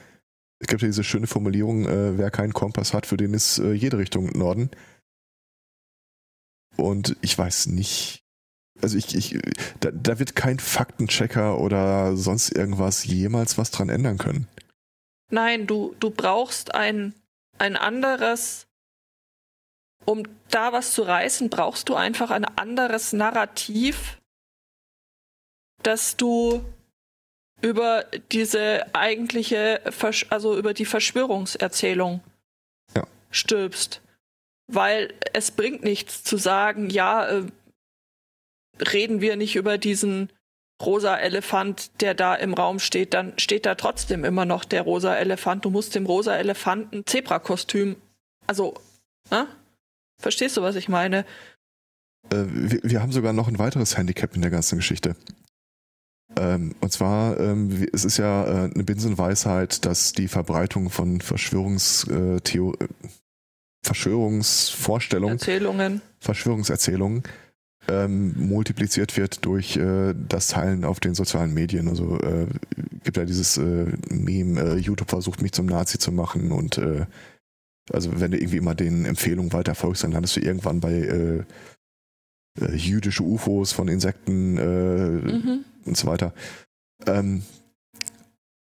[0.58, 3.72] Es gibt ja diese schöne Formulierung, äh, wer keinen Kompass hat, für den ist äh,
[3.72, 4.70] jede Richtung Norden.
[6.76, 8.22] Und ich weiß nicht,
[8.82, 9.38] also ich, ich
[9.80, 14.46] da, da wird kein Faktenchecker oder sonst irgendwas jemals was dran ändern können.
[15.30, 17.14] Nein, du, du brauchst ein,
[17.58, 18.66] ein anderes,
[20.04, 24.20] um da was zu reißen, brauchst du einfach ein anderes Narrativ,
[25.82, 26.64] dass du
[27.60, 32.20] über diese eigentliche, Versch also über die Verschwörungserzählung
[32.94, 33.06] ja.
[33.30, 34.02] stülpst.
[34.68, 37.46] Weil es bringt nichts zu sagen, ja, äh,
[38.80, 40.30] reden wir nicht über diesen
[40.84, 45.14] rosa Elefant, der da im Raum steht, dann steht da trotzdem immer noch der rosa
[45.14, 45.64] Elefant.
[45.64, 47.96] Du musst dem rosa Elefanten Zebrakostüm,
[48.46, 48.74] also,
[49.30, 49.48] ne?
[50.20, 51.24] Verstehst du, was ich meine?
[52.30, 55.14] Äh, wir, wir, haben sogar noch ein weiteres Handicap in der ganzen Geschichte.
[56.36, 62.74] Ähm, und zwar, ähm, es ist ja äh, eine Binsenweisheit, dass die Verbreitung von Verschwörungstheor
[62.80, 62.88] äh,
[63.84, 66.02] Verschwörungsvorstellungen, Erzählungen.
[66.18, 67.22] Verschwörungserzählungen
[67.88, 71.88] ähm, multipliziert wird durch äh, das Teilen auf den sozialen Medien.
[71.88, 72.46] Also äh,
[73.04, 77.06] gibt ja dieses äh, Meme, äh, YouTube versucht mich zum Nazi zu machen und äh,
[77.92, 81.44] also wenn du irgendwie immer den Empfehlungen weiter folgst, dann landest du irgendwann bei äh,
[82.60, 85.64] äh, jüdische UFOs von Insekten äh, mhm.
[85.84, 86.34] und so weiter.
[87.06, 87.42] Ähm,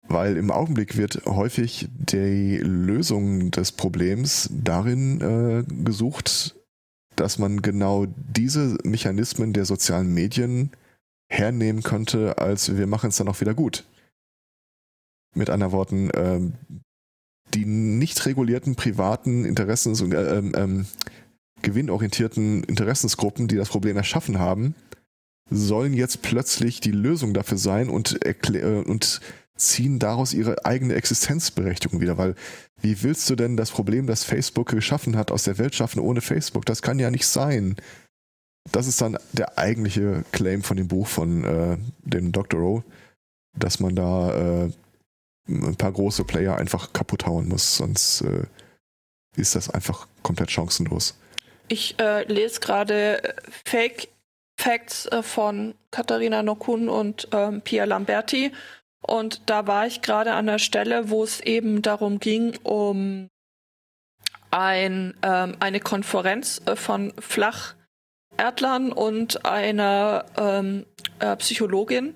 [0.08, 6.56] weil im Augenblick wird häufig die Lösung des Problems darin äh, gesucht,
[7.22, 10.72] dass man genau diese Mechanismen der sozialen Medien
[11.30, 13.86] hernehmen könnte, als wir machen es dann auch wieder gut.
[15.36, 16.54] Mit anderen Worten, ähm,
[17.54, 20.86] die nicht regulierten privaten Interessens- und äh, ähm, ähm,
[21.62, 24.74] gewinnorientierten Interessensgruppen, die das Problem erschaffen haben,
[25.52, 29.22] sollen jetzt plötzlich die Lösung dafür sein und, äh, und
[29.62, 32.36] ziehen daraus ihre eigene Existenzberechtigung wieder, weil
[32.82, 36.22] wie willst du denn das Problem, das Facebook geschaffen hat, aus der Welt schaffen ohne
[36.22, 36.66] Facebook?
[36.66, 37.76] Das kann ja nicht sein.
[38.72, 42.62] Das ist dann der eigentliche Claim von dem Buch von äh, dem Dr.
[42.62, 42.84] O,
[43.58, 44.72] dass man da äh,
[45.48, 48.44] ein paar große Player einfach kaputt hauen muss, sonst äh,
[49.36, 51.16] ist das einfach komplett chancenlos.
[51.68, 53.36] Ich äh, lese gerade
[53.66, 54.10] Fake
[54.58, 58.52] Facts äh, von Katharina Nokun und ähm, Pia Lamberti
[59.02, 63.30] und da war ich gerade an der Stelle, wo es eben darum ging, um
[64.52, 70.86] ein, ähm, eine Konferenz äh, von Flacherdlern und einer ähm,
[71.20, 72.16] äh, Psychologin,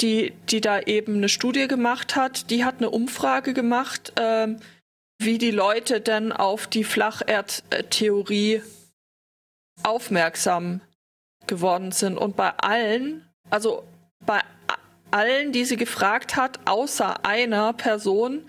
[0.00, 2.50] die, die da eben eine Studie gemacht hat.
[2.50, 4.60] Die hat eine Umfrage gemacht, ähm,
[5.18, 8.62] wie die Leute denn auf die Flacherdtheorie
[9.82, 10.80] aufmerksam
[11.46, 12.16] geworden sind.
[12.16, 13.84] Und bei allen, also
[14.24, 14.40] bei
[15.14, 18.44] allen, die sie gefragt hat, außer einer Person,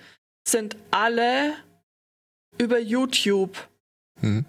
[0.48, 1.54] sind alle
[2.58, 3.56] über YouTube
[4.20, 4.46] hm.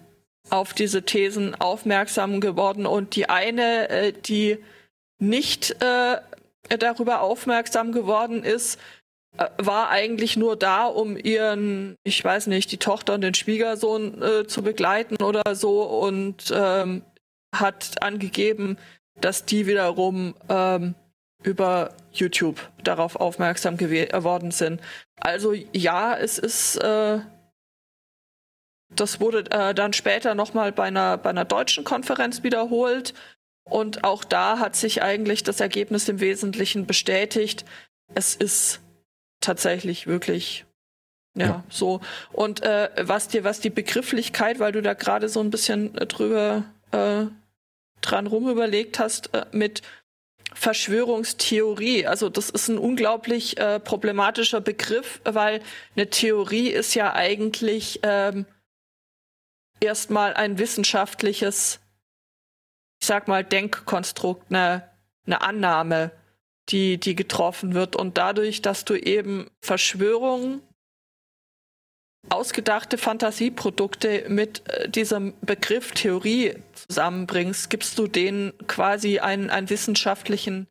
[0.49, 2.87] auf diese Thesen aufmerksam geworden.
[2.87, 4.57] Und die eine, äh, die
[5.19, 6.17] nicht äh,
[6.79, 8.79] darüber aufmerksam geworden ist,
[9.37, 14.21] äh, war eigentlich nur da, um ihren, ich weiß nicht, die Tochter und den Schwiegersohn
[14.21, 17.03] äh, zu begleiten oder so und ähm,
[17.53, 18.77] hat angegeben,
[19.21, 20.95] dass die wiederum ähm,
[21.43, 24.81] über YouTube darauf aufmerksam geworden sind.
[25.19, 27.19] Also ja, es ist, äh,
[28.95, 33.13] das wurde äh, dann später nochmal bei einer, bei einer deutschen Konferenz wiederholt
[33.69, 37.65] Und auch da hat sich eigentlich das Ergebnis im Wesentlichen bestätigt.
[38.15, 38.79] Es ist
[39.41, 40.65] tatsächlich wirklich
[41.35, 41.63] ja, ja.
[41.69, 42.01] so.
[42.31, 46.63] Und äh, was dir, was die Begrifflichkeit, weil du da gerade so ein bisschen drüber
[46.91, 47.25] äh,
[48.01, 49.81] dran rumüberlegt hast, äh, mit
[50.57, 52.07] Verschwörungstheorie.
[52.07, 55.61] Also das ist ein unglaublich äh, problematischer Begriff, weil
[55.95, 58.47] eine Theorie ist ja eigentlich ähm,
[59.79, 61.79] erstmal ein wissenschaftliches,
[62.99, 64.89] ich sag mal, Denkkonstrukt, eine,
[65.27, 66.11] eine Annahme,
[66.69, 67.95] die, die getroffen wird.
[67.95, 70.63] Und dadurch, dass du eben Verschwörungen
[72.29, 76.55] ausgedachte Fantasieprodukte mit äh, diesem Begriff Theorie
[76.89, 80.67] zusammenbringst, gibst du denen quasi einen, einen wissenschaftlichen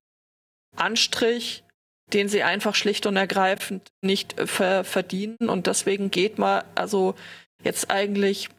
[0.76, 1.64] Anstrich,
[2.12, 5.48] den sie einfach schlicht und ergreifend nicht äh, ver verdienen.
[5.48, 7.14] Und deswegen geht man also
[7.62, 8.50] jetzt eigentlich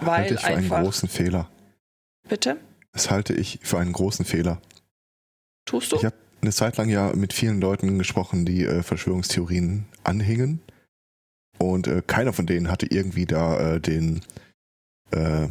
[0.00, 1.50] weil halte ich für einen großen Fehler.
[2.28, 2.58] Bitte?
[2.92, 4.60] Das halte ich für einen großen Fehler.
[5.64, 5.96] Tust du?
[5.96, 6.16] Ich habe
[6.46, 10.60] eine Zeit lang ja mit vielen Leuten gesprochen, die äh, Verschwörungstheorien anhingen.
[11.58, 14.20] Und äh, keiner von denen hatte irgendwie da äh, den
[15.10, 15.48] äh,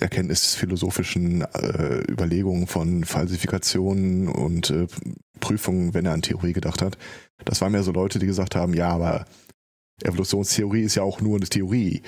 [0.00, 4.86] erkenntnisphilosophischen äh, Überlegungen von Falsifikationen und äh,
[5.38, 6.98] Prüfungen, wenn er an Theorie gedacht hat.
[7.44, 9.26] Das waren mehr so Leute, die gesagt haben, ja, aber
[10.02, 12.02] Evolutionstheorie ist ja auch nur eine Theorie.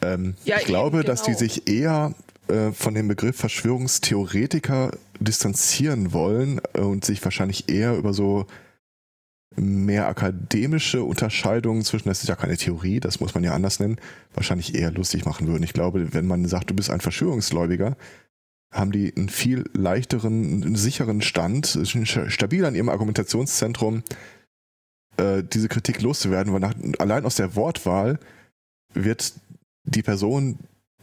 [0.00, 1.38] Ähm, Ja, ich eben, glaube, dass die genau.
[1.38, 2.14] sich eher
[2.48, 8.46] äh, von dem Begriff Verschwörungstheoretiker distanzieren wollen äh, und sich wahrscheinlich eher über so
[9.56, 13.96] mehr akademische Unterscheidungen zwischen, das ist ja keine Theorie, das muss man ja anders nennen,
[14.34, 15.62] wahrscheinlich eher lustig machen würden.
[15.62, 17.96] Ich glaube, wenn man sagt, du bist ein Verschwörungsgläubiger,
[18.72, 24.02] haben die einen viel leichteren, sicheren Stand, sind stabil an ihrem Argumentationszentrum,
[25.16, 28.18] äh, diese Kritik loszuwerden, weil nach, allein aus der Wortwahl
[28.94, 29.34] wird
[29.84, 30.58] die Person,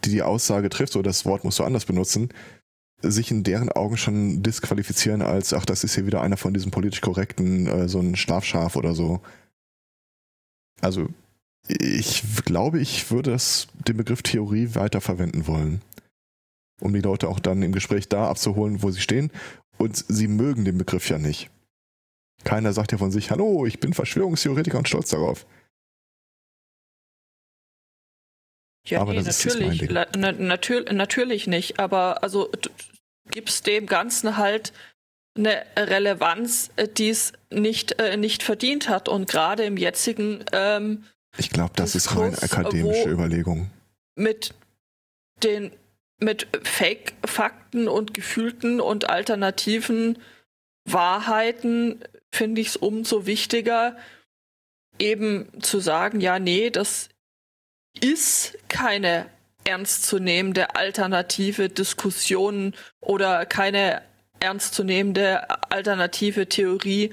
[0.06, 2.30] die die Aussage trifft, oder das Wort musst du anders benutzen,
[3.01, 6.72] sich in deren Augen schon disqualifizieren als, ach, das ist hier wieder einer von diesen
[6.72, 9.22] politisch korrekten, äh, so ein Schlafschaf oder so.
[10.82, 11.10] Also,
[11.68, 15.82] ich glaube, ich würde das, den Begriff Theorie weiterverwenden wollen.
[16.82, 19.32] Um die Leute auch dann im Gespräch da abzuholen, wo sie stehen.
[19.78, 21.49] Und sie mögen den Begriff ja nicht.
[22.43, 25.45] Keiner sagt ja von sich, hallo, ich bin Verschwörungstheoretiker und stolz darauf.
[28.88, 32.69] Ja, Aber nee, das ist- ist natürlich, la- na, natür natürlich nicht, aber also du
[33.31, 34.73] gibst dem Ganzen halt
[35.38, 39.09] eine Relevanz, äh, die es nicht, äh, nicht verdient hat.
[39.09, 41.03] Und gerade im jetzigen ähm,
[41.38, 43.69] Ich glaube, das ist rein Diskurs, akademische Überlegung.
[44.15, 44.53] mit
[45.43, 45.71] den
[46.17, 50.17] mit Fake-Fakten und gefühlten und alternativen
[50.86, 51.99] Wahrheiten
[52.33, 53.97] finde ich es umso wichtiger,
[54.97, 57.09] eben zu sagen, ja, nee, das
[58.01, 59.27] ist keine
[59.63, 64.01] ernstzunehmende alternative Diskussion oder keine
[64.39, 67.11] ernstzunehmende alternative Theorie,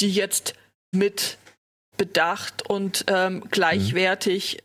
[0.00, 0.54] die jetzt
[0.92, 1.38] mit
[1.96, 4.58] Bedacht und ähm, gleichwertig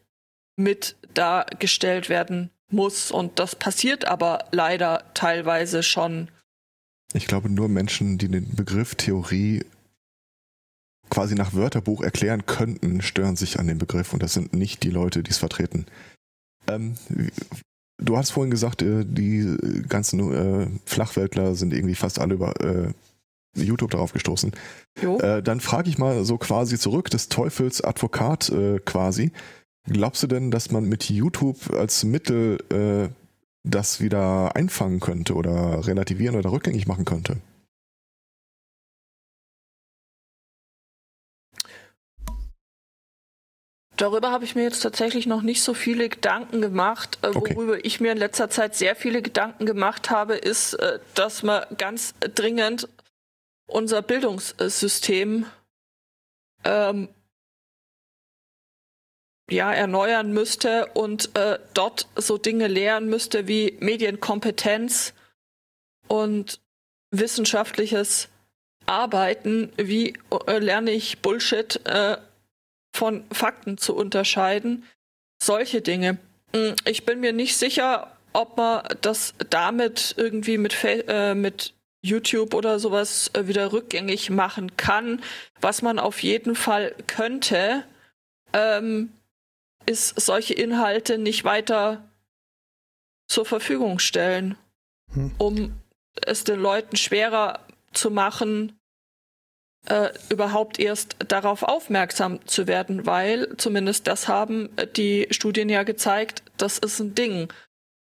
[0.56, 3.12] mit dargestellt werden muss.
[3.12, 6.30] Und das passiert aber leider teilweise schon.
[7.14, 9.66] Ich glaube, nur Menschen, die den Begriff Theorie
[11.10, 14.92] quasi nach Wörterbuch erklären könnten, stören sich an dem Begriff und das sind nicht die
[14.92, 15.86] Leute, die es vertreten.
[16.68, 16.96] Ähm,
[17.98, 19.58] du hast vorhin gesagt, äh, die
[19.88, 22.94] ganzen äh, Flachweltler sind irgendwie fast alle über äh,
[23.56, 24.52] YouTube darauf gestoßen.
[25.02, 28.54] Dann frage ich mal so quasi zurück, des Teufels Advokat
[28.86, 29.32] quasi.
[29.88, 32.60] Glaubst du denn, dass man mit YouTube als Mittel
[33.64, 37.38] das wieder einfangen könnte oder relativieren oder rückgängig machen könnte?
[44.00, 47.20] Darüber habe ich mir jetzt tatsächlich noch nicht so viele Gedanken gemacht.
[47.22, 47.54] Äh, Okay.
[47.56, 51.66] Worüber ich mir in letzter Zeit sehr viele Gedanken gemacht habe, ist, äh, dass man
[51.78, 52.88] ganz dringend
[53.68, 55.46] unser Bildungssystem
[56.64, 57.10] ähm,
[59.50, 65.14] ja, erneuern müsste und äh, dort so Dinge lehren müsste wie Medienkompetenz
[66.08, 66.62] und
[67.12, 68.30] wissenschaftliches
[68.86, 69.74] Arbeiten.
[69.76, 70.14] Wie
[70.48, 72.18] äh, lerne ich Bullshit äh,
[72.94, 74.86] von Fakten zu unterscheiden?
[75.42, 76.18] Solche Dinge.
[76.54, 82.54] Mm, Ich bin mir nicht sicher, ob man das damit irgendwie mit, äh, mit YouTube
[82.54, 85.22] oder sowas äh, wieder rückgängig machen kann.
[85.62, 87.84] Was man auf jeden Fall könnte,
[88.54, 89.12] ähm,
[89.86, 92.08] ist solche Inhalte nicht weiter
[93.28, 94.58] zur Verfügung stellen,
[95.14, 95.32] Hm.
[95.38, 95.82] um
[96.26, 98.79] es den Leuten schwerer zu machen,
[99.88, 106.44] äh, überhaupt erst darauf aufmerksam zu werden, weil zumindest das haben die Studien ja gezeigt,
[106.58, 107.52] das ist ein Ding.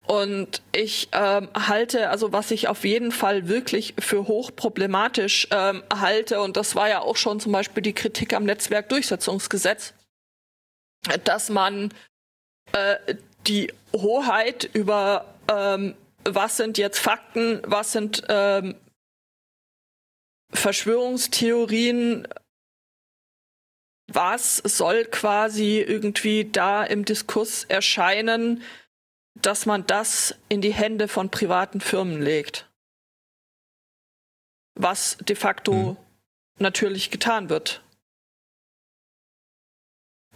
[0.07, 6.43] Und ich ähm, halte, also was ich auf jeden Fall wirklich für hochproblematisch ähm, halte,
[6.43, 9.95] und das war ja auch schon zum Beispiel die Kritik am Netzwerkdurchsetzungsgesetz,
[11.25, 11.95] dass man
[12.73, 12.97] äh,
[13.47, 15.95] die Hoheit über ähm,
[16.25, 18.75] was sind jetzt Fakten, was sind ähm,
[20.51, 22.29] Verschwörungstheorien,
[24.13, 28.63] was soll quasi irgendwie da im Diskurs erscheinen,
[29.35, 32.71] dass man das in die Hände von privaten Firmen legt.
[34.77, 35.97] Was de facto hm.
[36.59, 37.83] natürlich getan wird.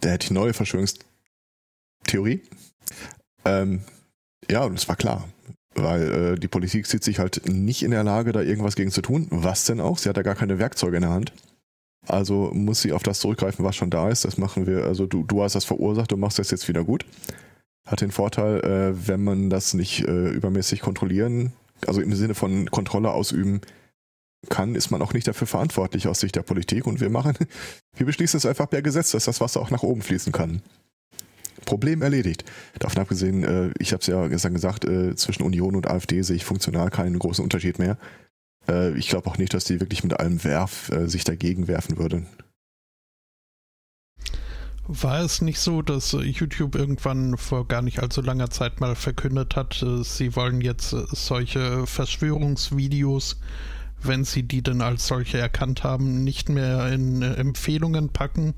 [0.01, 2.41] Da hätte ich neue Verschwörungstheorie.
[3.45, 3.83] Ähm,
[4.49, 5.29] ja, das war klar.
[5.75, 9.01] Weil äh, die Politik sieht sich halt nicht in der Lage, da irgendwas gegen zu
[9.01, 9.27] tun.
[9.29, 9.97] Was denn auch?
[9.97, 11.33] Sie hat ja gar keine Werkzeuge in der Hand.
[12.07, 14.25] Also muss sie auf das zurückgreifen, was schon da ist.
[14.25, 17.05] Das machen wir, also du, du hast das verursacht, du machst das jetzt wieder gut.
[17.85, 21.53] Hat den Vorteil, äh, wenn man das nicht äh, übermäßig kontrollieren,
[21.85, 23.61] also im Sinne von Kontrolle ausüben
[24.49, 26.87] kann, ist man auch nicht dafür verantwortlich aus Sicht der Politik.
[26.87, 27.35] Und wir machen,
[27.95, 30.61] wir beschließen es einfach per Gesetz, dass das Wasser auch nach oben fließen kann.
[31.65, 32.45] Problem erledigt.
[32.79, 36.35] Davon abgesehen, äh, ich habe es ja gestern gesagt, äh, zwischen Union und AfD sehe
[36.35, 37.97] ich funktional keinen großen Unterschied mehr.
[38.67, 41.97] Äh, ich glaube auch nicht, dass die wirklich mit allem Werf äh, sich dagegen werfen
[41.97, 42.27] würden.
[44.91, 49.55] War es nicht so, dass YouTube irgendwann vor gar nicht allzu langer Zeit mal verkündet
[49.55, 53.39] hat, äh, sie wollen jetzt äh, solche Verschwörungsvideos,
[54.01, 58.55] wenn sie die denn als solche erkannt haben, nicht mehr in Empfehlungen packen?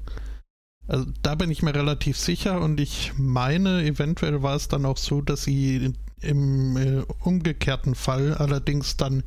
[0.87, 4.97] Also da bin ich mir relativ sicher und ich meine, eventuell war es dann auch
[4.97, 9.23] so, dass sie im äh, umgekehrten Fall allerdings dann,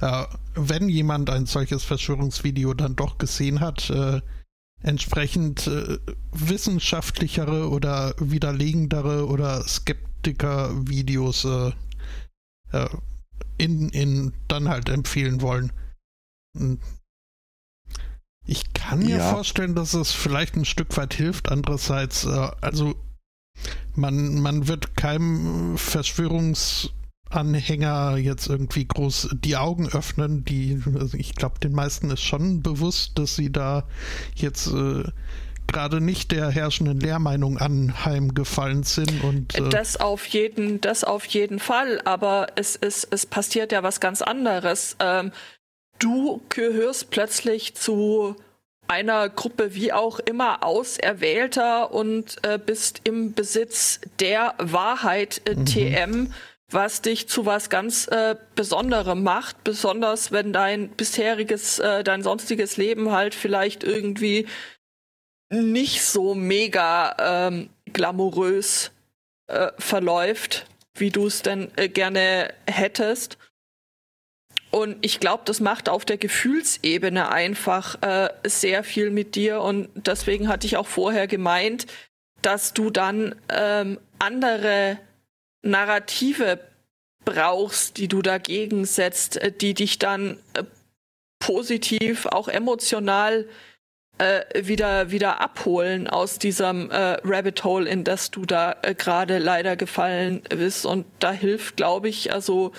[0.00, 0.24] äh,
[0.54, 4.20] wenn jemand ein solches Verschwörungsvideo dann doch gesehen hat, äh,
[4.82, 5.98] entsprechend äh,
[6.32, 11.72] wissenschaftlichere oder widerlegendere oder Skeptiker-Videos äh,
[12.72, 12.88] äh,
[13.56, 15.72] in, in dann halt empfehlen wollen.
[18.46, 19.32] Ich kann mir ja.
[19.32, 21.50] vorstellen, dass es vielleicht ein Stück weit hilft.
[21.50, 22.94] Andererseits, äh, also
[23.94, 30.44] man, man wird keinem Verschwörungsanhänger jetzt irgendwie groß die Augen öffnen.
[30.44, 33.84] Die, also ich glaube, den meisten ist schon bewusst, dass sie da
[34.34, 35.04] jetzt äh,
[35.66, 41.58] gerade nicht der herrschenden Lehrmeinung anheimgefallen sind und äh das auf jeden das auf jeden
[41.58, 45.32] Fall aber es es es passiert ja was ganz anderes ähm,
[45.98, 48.36] du gehörst plötzlich zu
[48.86, 55.66] einer Gruppe wie auch immer auserwählter und äh, bist im Besitz der Wahrheit äh, mhm.
[55.66, 56.34] TM,
[56.70, 62.76] was dich zu was ganz äh, Besonderem macht, besonders wenn dein bisheriges, äh, dein sonstiges
[62.76, 64.46] Leben halt vielleicht irgendwie
[65.50, 67.16] nicht so mega
[67.48, 68.90] ähm, glamourös
[69.46, 73.38] äh, verläuft, wie du es denn äh, gerne hättest.
[74.74, 79.60] Und ich glaube, das macht auf der Gefühlsebene einfach äh, sehr viel mit dir.
[79.60, 81.86] Und deswegen hatte ich auch vorher gemeint,
[82.42, 84.98] dass du dann ähm, andere
[85.62, 86.58] Narrative
[87.24, 90.64] brauchst, die du dagegen setzt, äh, die dich dann äh,
[91.38, 93.46] positiv, auch emotional
[94.18, 99.38] äh, wieder wieder abholen aus diesem äh, Rabbit Hole, in das du da äh, gerade
[99.38, 100.84] leider gefallen bist.
[100.84, 102.72] Und da hilft, glaube ich, also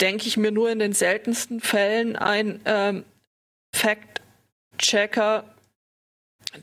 [0.00, 3.04] denke ich mir nur in den seltensten Fällen ein ähm,
[3.74, 5.44] Fact-Checker.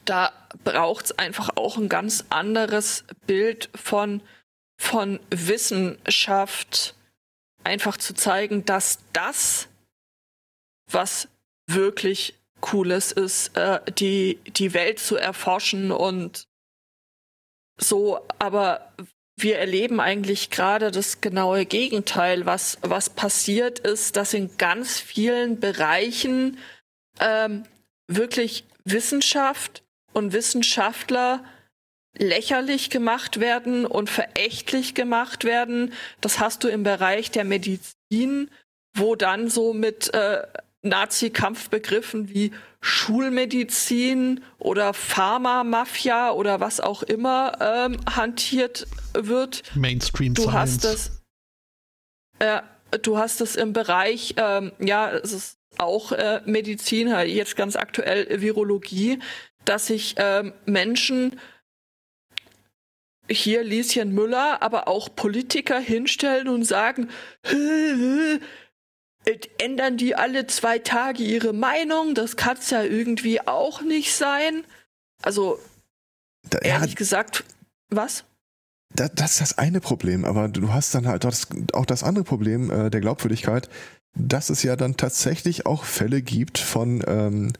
[0.05, 4.21] Da braucht es einfach auch ein ganz anderes Bild von,
[4.79, 6.95] von Wissenschaft,
[7.63, 9.67] einfach zu zeigen, dass das,
[10.91, 11.27] was
[11.67, 16.47] wirklich Cooles ist, äh, die, die Welt zu erforschen und
[17.79, 18.91] so, aber
[19.39, 22.45] wir erleben eigentlich gerade das genaue Gegenteil.
[22.45, 26.57] Was, was passiert ist, dass in ganz vielen Bereichen
[27.19, 27.63] ähm,
[28.07, 29.83] wirklich Wissenschaft
[30.13, 31.43] und Wissenschaftler
[32.17, 35.93] lächerlich gemacht werden und verächtlich gemacht werden.
[36.19, 38.49] Das hast du im Bereich der Medizin,
[38.95, 40.41] wo dann so mit äh,
[40.83, 42.51] Nazi-Kampfbegriffen wie
[42.81, 49.63] Schulmedizin oder Pharma-Mafia oder was auch immer ähm, hantiert wird.
[49.75, 50.55] Mainstream du Science.
[50.55, 51.21] Hast das,
[52.39, 52.61] äh,
[53.01, 58.41] du hast es im Bereich, ähm, ja, es ist auch äh, Medizin, jetzt ganz aktuell
[58.41, 59.19] Virologie,
[59.65, 61.39] dass sich ähm, Menschen
[63.29, 67.09] hier Lieschen Müller, aber auch Politiker hinstellen und sagen,
[69.59, 72.15] ändern die alle zwei Tage ihre Meinung?
[72.15, 74.63] Das kann es ja irgendwie auch nicht sein.
[75.21, 75.59] Also,
[76.49, 77.43] Da, ehrlich ja, gesagt,
[77.89, 78.23] was?
[78.95, 82.23] da, das ist das eine Problem, aber du hast dann halt das, auch das andere
[82.23, 83.69] Problem äh, der Glaubwürdigkeit,
[84.15, 87.53] dass es ja dann tatsächlich auch Fälle gibt von ähm,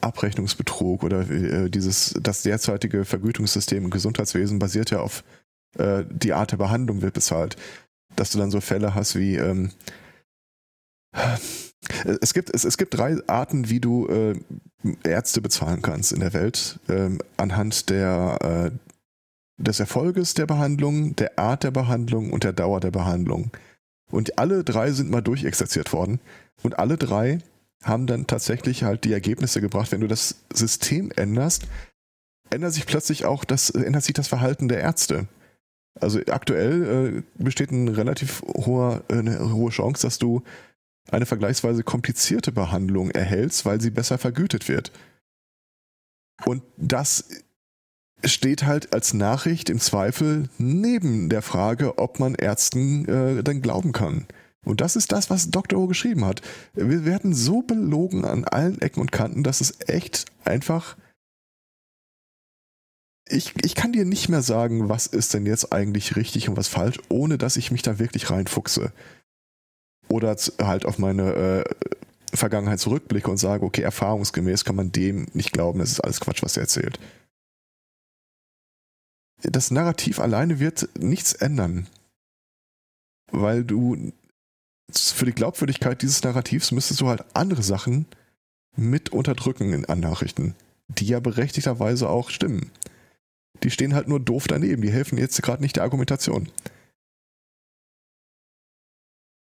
[0.00, 5.24] Abrechnungsbetrug oder äh, dieses, das derzeitige Vergütungssystem im Gesundheitswesen basiert ja auf
[5.76, 7.56] äh, die Art der Behandlung wird bezahlt.
[8.16, 9.70] Dass du dann so Fälle hast wie ähm,
[12.20, 14.34] es gibt, es, es gibt drei Arten, wie du äh,
[15.04, 16.80] Ärzte bezahlen kannst in der Welt.
[16.88, 22.80] Ähm, anhand der, äh, des Erfolges der Behandlung, der Art der Behandlung und der Dauer
[22.80, 23.50] der Behandlung.
[24.10, 26.20] Und alle drei sind mal durchexerziert worden.
[26.62, 27.38] Und alle drei
[27.82, 29.92] haben dann tatsächlich halt die Ergebnisse gebracht.
[29.92, 31.66] Wenn du das System änderst,
[32.50, 35.28] ändert sich plötzlich auch das, ändert sich das Verhalten der Ärzte.
[36.00, 40.42] Also aktuell äh, besteht ein relativ hoher, äh, eine hohe Chance, dass du
[41.10, 44.92] eine vergleichsweise komplizierte Behandlung erhältst, weil sie besser vergütet wird.
[46.44, 47.24] Und das
[48.24, 53.92] steht halt als Nachricht im Zweifel neben der Frage, ob man Ärzten äh, dann glauben
[53.92, 54.26] kann.
[54.64, 55.80] Und das ist das, was Dr.
[55.80, 56.42] O geschrieben hat.
[56.74, 60.96] Wir werden so belogen an allen Ecken und Kanten, dass es echt einfach.
[63.30, 66.68] Ich, ich kann dir nicht mehr sagen, was ist denn jetzt eigentlich richtig und was
[66.68, 68.92] falsch, ohne dass ich mich da wirklich reinfuchse.
[70.08, 71.64] Oder halt auf meine äh,
[72.36, 76.42] Vergangenheit zurückblicke und sage, okay, erfahrungsgemäß kann man dem nicht glauben, das ist alles Quatsch,
[76.42, 76.98] was er erzählt.
[79.42, 81.86] Das Narrativ alleine wird nichts ändern.
[83.30, 84.12] Weil du
[84.90, 88.06] für die Glaubwürdigkeit dieses Narrativs müsstest du halt andere Sachen
[88.76, 90.54] mit unterdrücken an Nachrichten,
[90.88, 92.70] die ja berechtigterweise auch stimmen.
[93.62, 96.48] Die stehen halt nur doof daneben, die helfen jetzt gerade nicht der Argumentation.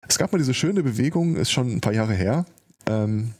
[0.08, 2.46] Es gab mal diese schöne Bewegung, ist schon ein paar Jahre her.
[2.86, 3.34] Ähm,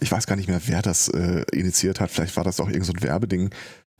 [0.00, 2.10] ich weiß gar nicht mehr, wer das äh, initiiert hat.
[2.10, 3.50] Vielleicht war das auch irgendein so Werbeding.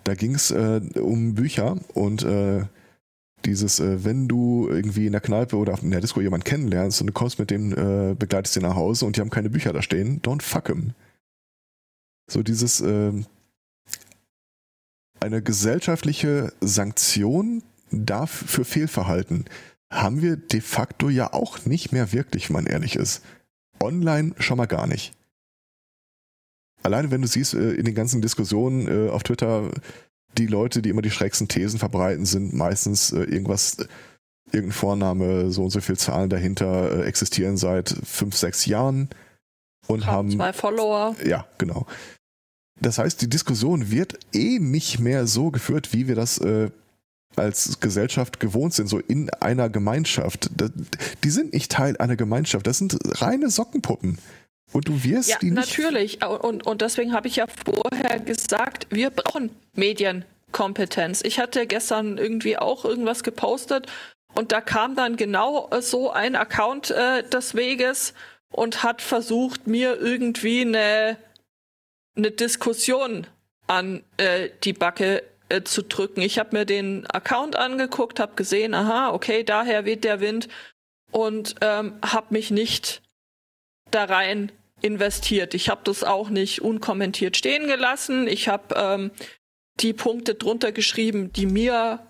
[0.04, 2.64] Da ging es äh, um Bücher und äh,
[3.44, 7.08] dieses, äh, wenn du irgendwie in der Kneipe oder in der Disco jemanden kennenlernst und
[7.08, 9.82] du kommst mit dem, äh, begleitest den nach Hause und die haben keine Bücher da
[9.82, 10.94] stehen, don't fuck him.
[12.30, 13.26] So dieses, ähm,
[15.20, 19.44] eine gesellschaftliche Sanktion darf für Fehlverhalten
[19.90, 23.22] haben wir de facto ja auch nicht mehr wirklich, wenn man ehrlich ist.
[23.82, 25.12] Online schon mal gar nicht.
[26.82, 29.70] Alleine wenn du siehst, äh, in den ganzen Diskussionen äh, auf Twitter,
[30.38, 33.76] die Leute, die immer die schrägsten Thesen verbreiten, sind meistens äh, irgendwas,
[34.52, 39.08] irgendein Vorname, so und so viel Zahlen dahinter existieren seit fünf, sechs Jahren
[39.86, 41.16] und haben zwei Follower.
[41.24, 41.86] ja, genau.
[42.80, 46.70] Das heißt, die Diskussion wird eh nicht mehr so geführt, wie wir das äh,
[47.36, 50.50] als Gesellschaft gewohnt sind, so in einer Gemeinschaft.
[51.24, 54.18] Die sind nicht Teil einer Gemeinschaft, das sind reine Sockenpuppen.
[54.72, 55.78] Und du wirst Ja, die nicht.
[55.78, 56.24] natürlich.
[56.24, 61.22] Und, und deswegen habe ich ja vorher gesagt, wir brauchen Medienkompetenz.
[61.24, 63.86] Ich hatte gestern irgendwie auch irgendwas gepostet
[64.34, 68.14] und da kam dann genau äh, so ein Account äh, des Weges
[68.52, 71.16] und hat versucht, mir irgendwie eine,
[72.16, 73.26] eine Diskussion
[73.66, 76.20] an äh, die Backe äh, zu drücken.
[76.22, 80.48] Ich habe mir den Account angeguckt, habe gesehen, aha, okay, daher weht der Wind
[81.10, 83.02] und ähm, habe mich nicht
[83.90, 85.54] da rein investiert.
[85.54, 88.26] Ich habe das auch nicht unkommentiert stehen gelassen.
[88.26, 89.10] Ich habe ähm,
[89.80, 92.00] die Punkte drunter geschrieben, die mir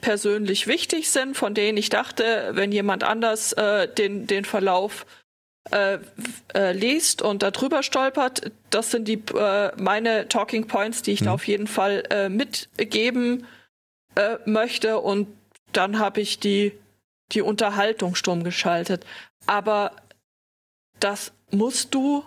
[0.00, 5.06] persönlich wichtig sind, von denen ich dachte, wenn jemand anders äh, den, den Verlauf
[5.70, 5.98] äh,
[6.54, 11.26] äh, liest und darüber stolpert, das sind die äh, meine Talking Points, die ich da
[11.26, 11.34] Mhm.
[11.34, 13.46] auf jeden Fall äh, mitgeben
[14.14, 14.98] äh, möchte.
[15.00, 15.28] Und
[15.72, 16.72] dann habe ich die
[17.32, 19.04] die Unterhaltung stumm geschaltet.
[19.46, 19.92] Aber
[20.98, 22.24] das musst du,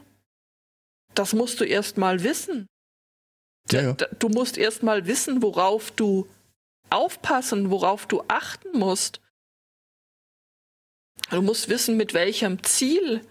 [1.14, 2.68] das musst du erst mal wissen.
[3.72, 3.94] Ja, ja.
[4.20, 6.28] Du musst erst mal wissen, worauf du
[6.90, 9.20] aufpassen, worauf du achten musst.
[11.30, 13.22] Du musst wissen, mit welchem Ziel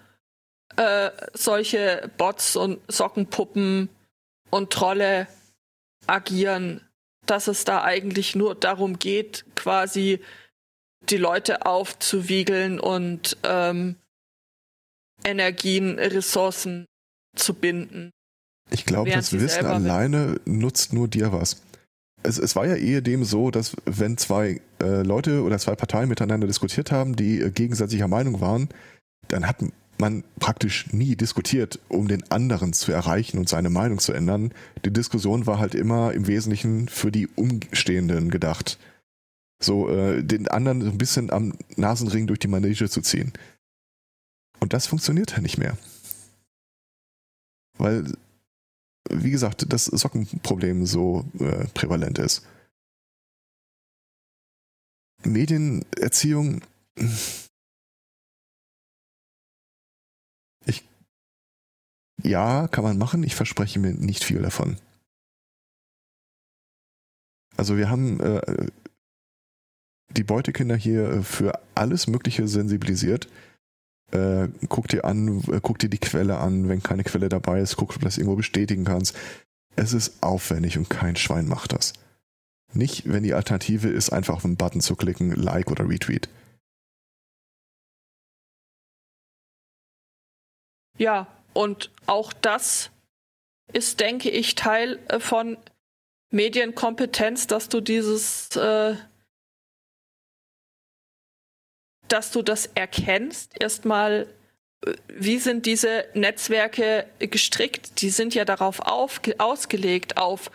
[0.77, 3.89] äh, solche Bots und Sockenpuppen
[4.51, 5.29] und Trolle
[6.07, 6.81] agieren,
[7.27, 10.21] dass es da eigentlich nur darum geht, quasi
[11.09, 13.97] die Leute aufzuwiegeln und ähm,
[15.25, 16.87] Energien, Ressourcen
[17.37, 18.11] zu binden.
[18.71, 21.63] Ich glaube, das Wissen alleine nutzt nur dir was.
[22.23, 26.47] Es, es war ja ehedem so, dass wenn zwei äh, Leute oder zwei Parteien miteinander
[26.47, 28.69] diskutiert haben, die äh, gegensätzlicher Meinung waren,
[29.29, 29.57] dann hat
[29.99, 34.53] man praktisch nie diskutiert, um den anderen zu erreichen und seine Meinung zu ändern.
[34.85, 38.79] Die Diskussion war halt immer im Wesentlichen für die Umstehenden gedacht.
[39.63, 43.33] So äh, den anderen so ein bisschen am Nasenring durch die Manege zu ziehen.
[44.59, 45.77] Und das funktioniert halt nicht mehr.
[47.79, 48.13] Weil,
[49.11, 52.47] wie gesagt, das Sockenproblem so äh, prävalent ist.
[55.25, 56.63] Medienerziehung.
[60.67, 60.89] Ich.
[62.23, 63.23] Ja, kann man machen.
[63.23, 64.77] Ich verspreche mir nicht viel davon.
[67.57, 68.67] Also wir haben äh,
[70.11, 73.29] die Beutekinder hier für alles Mögliche sensibilisiert.
[74.13, 77.77] Äh, guck dir an, äh, guck dir die Quelle an, wenn keine Quelle dabei ist,
[77.77, 79.17] guck, ob du das irgendwo bestätigen kannst.
[79.75, 81.95] Es ist aufwendig und kein Schwein macht das.
[82.75, 86.29] Nicht, wenn die Alternative ist, einfach auf einen Button zu klicken, Like oder Retweet.
[90.99, 92.91] Ja, und auch das
[93.73, 95.57] ist, denke ich, Teil äh, von
[96.31, 98.95] Medienkompetenz, dass du dieses, äh,
[102.13, 103.61] dass du das erkennst.
[103.61, 104.29] Erstmal,
[104.85, 108.03] äh, wie sind diese Netzwerke gestrickt?
[108.03, 110.51] Die sind ja darauf auf, ausgelegt, auf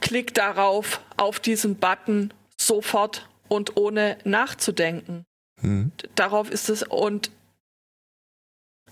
[0.00, 5.24] Klick darauf, auf diesen Button sofort und ohne nachzudenken.
[5.60, 5.92] Mhm.
[6.14, 7.30] Darauf ist es und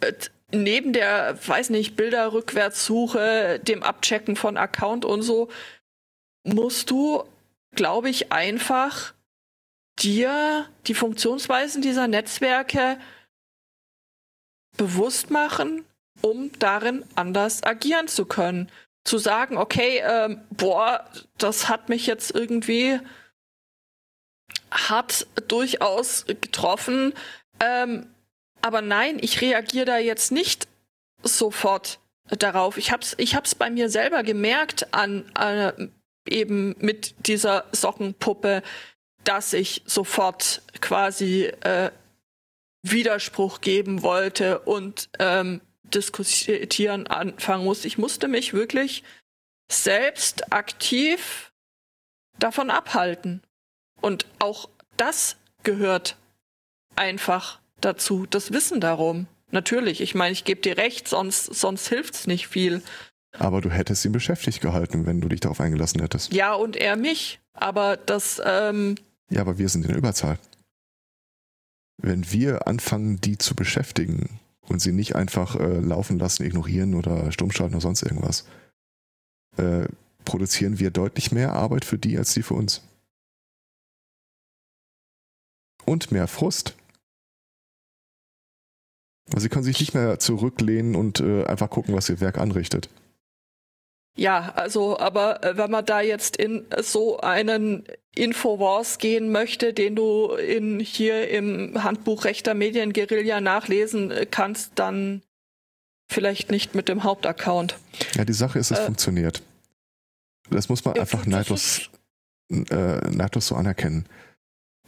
[0.01, 0.13] äh,
[0.53, 5.49] neben der, weiß nicht, Bilderrückwärtssuche, dem Abchecken von Account und so,
[6.45, 7.25] musst du,
[7.75, 9.13] glaube ich, einfach
[9.99, 12.99] dir die Funktionsweisen dieser Netzwerke
[14.77, 15.85] bewusst machen,
[16.21, 18.71] um darin anders agieren zu können.
[19.05, 21.09] Zu sagen, okay, ähm, boah,
[21.39, 22.99] das hat mich jetzt irgendwie
[24.71, 27.15] hart durchaus getroffen.
[27.61, 28.07] Ähm,
[28.63, 30.67] aber nein, ich reagiere da jetzt nicht
[31.23, 32.77] sofort darauf.
[32.77, 35.73] Ich hab's, ich hab's bei mir selber gemerkt an äh,
[36.29, 38.63] eben mit dieser Sockenpuppe,
[39.27, 41.91] dass ich sofort quasi äh,
[42.83, 47.89] Widerspruch geben wollte und ähm, diskutieren anfangen musste.
[47.89, 49.03] Ich musste mich wirklich
[49.71, 51.53] selbst aktiv
[52.39, 53.43] davon abhalten.
[54.01, 56.17] Und auch das gehört
[56.95, 59.27] einfach dazu, das Wissen darum.
[59.51, 62.83] Natürlich, ich meine, ich gebe dir recht, sonst, sonst hilft's nicht viel.
[63.39, 66.33] Aber du hättest ihn beschäftigt gehalten, wenn du dich darauf eingelassen hättest.
[66.33, 67.41] Ja, und er mich.
[67.55, 68.41] Aber das.
[68.45, 68.97] Ähm
[69.31, 70.39] ja, aber wir sind in der Überzahl.
[71.99, 77.33] Wenn wir anfangen, die zu beschäftigen und sie nicht einfach äh, laufen lassen, ignorieren oder
[77.33, 78.45] stummschalten oder sonst irgendwas,
[79.57, 79.87] äh,
[80.25, 82.83] produzieren wir deutlich mehr Arbeit für die als die für uns.
[85.85, 86.77] Und mehr Frust.
[89.35, 92.91] Sie können sich nicht mehr zurücklehnen und äh, einfach gucken, was ihr Werk anrichtet.
[94.17, 97.85] Ja, also, aber äh, wenn man da jetzt in so einen
[98.15, 105.23] Infowars gehen möchte, den du in hier im Handbuch rechter Medienguerilla nachlesen äh, kannst, dann
[106.09, 107.77] vielleicht nicht mit dem Hauptaccount.
[108.15, 109.43] Ja, die Sache ist, es äh, funktioniert.
[110.51, 111.91] Das muss man einfach neidlos,
[112.51, 114.07] äh, neidlos so anerkennen.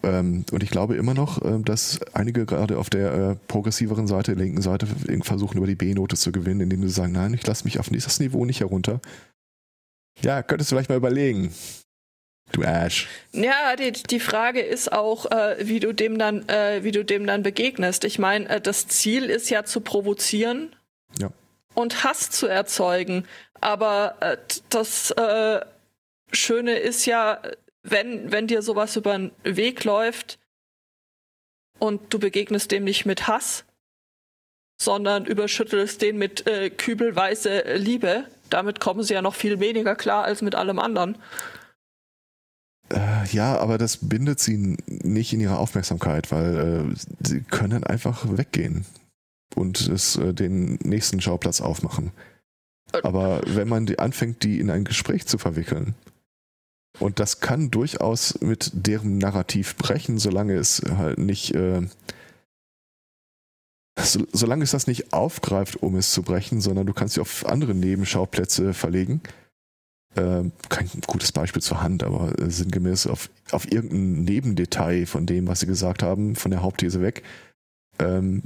[0.02, 4.34] Ähm, und ich glaube immer noch, äh, dass einige gerade auf der äh, progressiveren Seite,
[4.34, 4.86] linken Seite
[5.22, 8.20] versuchen, über die B-Note zu gewinnen, indem sie sagen, nein, ich lasse mich auf dieses
[8.20, 9.00] Niveau nicht herunter.
[10.22, 11.52] Ja, könntest du vielleicht mal überlegen.
[12.52, 13.08] Du Ash.
[13.32, 17.26] Ja, die, die Frage ist auch, äh, wie du dem dann, äh, wie du dem
[17.26, 18.04] dann begegnest.
[18.04, 20.74] Ich meine, äh, das Ziel ist ja zu provozieren
[21.18, 21.30] ja.
[21.74, 23.24] und Hass zu erzeugen.
[23.60, 24.38] Aber äh,
[24.70, 25.60] das äh,
[26.32, 27.40] Schöne ist ja,
[27.82, 30.38] wenn, wenn dir sowas über den Weg läuft
[31.78, 33.64] und du begegnest dem nicht mit Hass,
[34.80, 40.24] sondern überschüttelst den mit äh, kübelweise Liebe, damit kommen sie ja noch viel weniger klar
[40.24, 41.18] als mit allem anderen.
[42.90, 48.24] Äh, ja, aber das bindet sie nicht in ihre Aufmerksamkeit, weil äh, sie können einfach
[48.36, 48.86] weggehen
[49.55, 52.12] und es äh, den nächsten Schauplatz aufmachen.
[52.92, 53.00] Äh.
[53.02, 55.94] Aber wenn man die anfängt, die in ein Gespräch zu verwickeln,
[57.00, 61.82] und das kann durchaus mit deren Narrativ brechen, solange es halt nicht, äh,
[64.00, 67.46] so, solange es das nicht aufgreift, um es zu brechen, sondern du kannst sie auf
[67.46, 69.20] andere Nebenschauplätze verlegen.
[70.16, 75.46] Äh, kein gutes Beispiel zur Hand, aber äh, sinngemäß auf, auf irgendein Nebendetail von dem,
[75.46, 77.22] was sie gesagt haben, von der Hauptthese weg.
[78.00, 78.42] Ähm,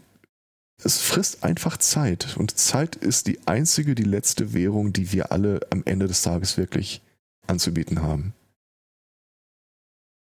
[0.85, 2.37] es frisst einfach Zeit.
[2.37, 6.59] Und Zeit ist die einzige, die letzte Währung, die wir alle am Ende des Tages
[6.59, 7.03] wirklich
[7.47, 8.35] anzubieten haben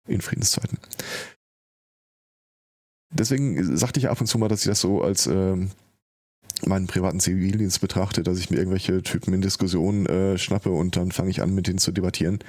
[0.07, 0.77] in Friedenszeiten.
[3.11, 5.71] Deswegen sagte ich ab und zu mal, dass ich das so als ähm,
[6.65, 11.11] meinen privaten Zivildienst betrachte, dass ich mir irgendwelche Typen in Diskussionen äh, schnappe und dann
[11.11, 12.39] fange ich an, mit denen zu debattieren.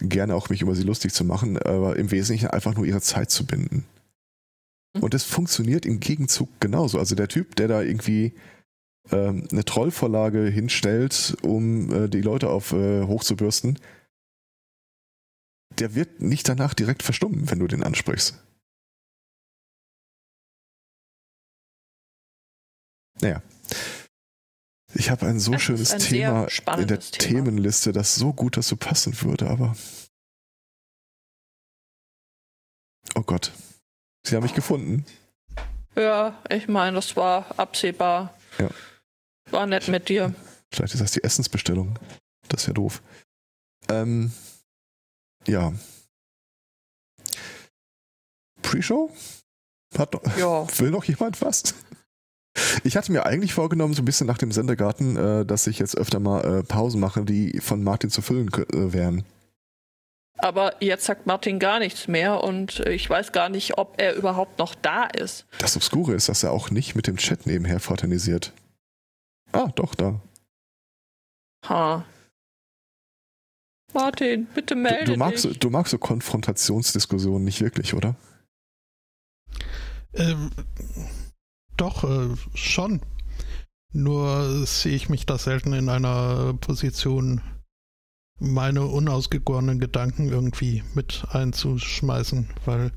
[0.00, 3.30] gerne auch mich über sie lustig zu machen, aber im Wesentlichen einfach nur ihre Zeit
[3.30, 3.84] zu binden.
[4.94, 5.02] Mhm.
[5.02, 6.98] Und das funktioniert im Gegenzug genauso.
[6.98, 8.32] Also der Typ, der da irgendwie
[9.10, 13.78] ähm, eine Trollvorlage hinstellt, um äh, die Leute auf äh, hochzubürsten,
[15.78, 18.42] der wird nicht danach direkt verstummen, wenn du den ansprichst.
[23.20, 23.42] Naja.
[24.94, 26.46] Ich habe ein so Das schönes ein Thema
[26.78, 27.44] in der Thema.
[27.44, 29.76] Themenliste, das so gut dazu passen würde, aber.
[33.14, 33.52] Oh Gott.
[34.24, 35.04] Sie haben mich gefunden.
[35.96, 38.38] Ja, ich meine, das war absehbar.
[38.58, 38.70] Ja.
[39.50, 40.34] War nett mit dir.
[40.72, 41.98] Vielleicht ist das die Essensbestellung.
[42.48, 43.02] Das ist ja doof.
[43.88, 44.32] Ähm,
[45.46, 45.72] ja.
[48.62, 49.10] Pre-Show?
[50.36, 50.66] Ja.
[50.78, 51.74] will noch jemand was?
[52.82, 55.96] Ich hatte mir eigentlich vorgenommen, so ein bisschen nach dem Sendegarten, äh, dass ich jetzt
[55.96, 59.24] öfter mal äh, Pausen mache, die von Martin zu füllen äh, wären.
[60.38, 64.14] Aber jetzt sagt Martin gar nichts mehr und äh, ich weiß gar nicht, ob er
[64.14, 65.46] überhaupt noch da ist.
[65.58, 68.52] Das Obskure ist, dass er auch nicht mit dem Chat nebenher fraternisiert.
[69.52, 70.20] Ah, doch, da.
[71.68, 72.04] Ha.
[73.94, 75.58] Martin, bitte Du, melde du, magst, so- dich.
[75.58, 78.16] du magst so Konfrontationsdiskussionen nicht wirklich, oder?
[80.14, 80.50] Ähm,
[81.76, 83.00] doch, äh, schon.
[83.92, 87.40] Nur sehe ich mich da selten in einer Position,
[88.38, 92.92] meine unausgegorenen Gedanken irgendwie mit einzuschmeißen, weil,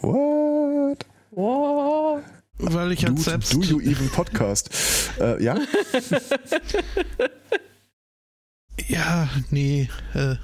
[0.00, 1.04] What?
[1.32, 2.22] Wow.
[2.58, 3.52] weil ich Do, halt selbst.
[3.54, 4.70] do you even podcast?
[5.20, 5.56] äh, ja?
[8.88, 10.36] Ja, nee, äh,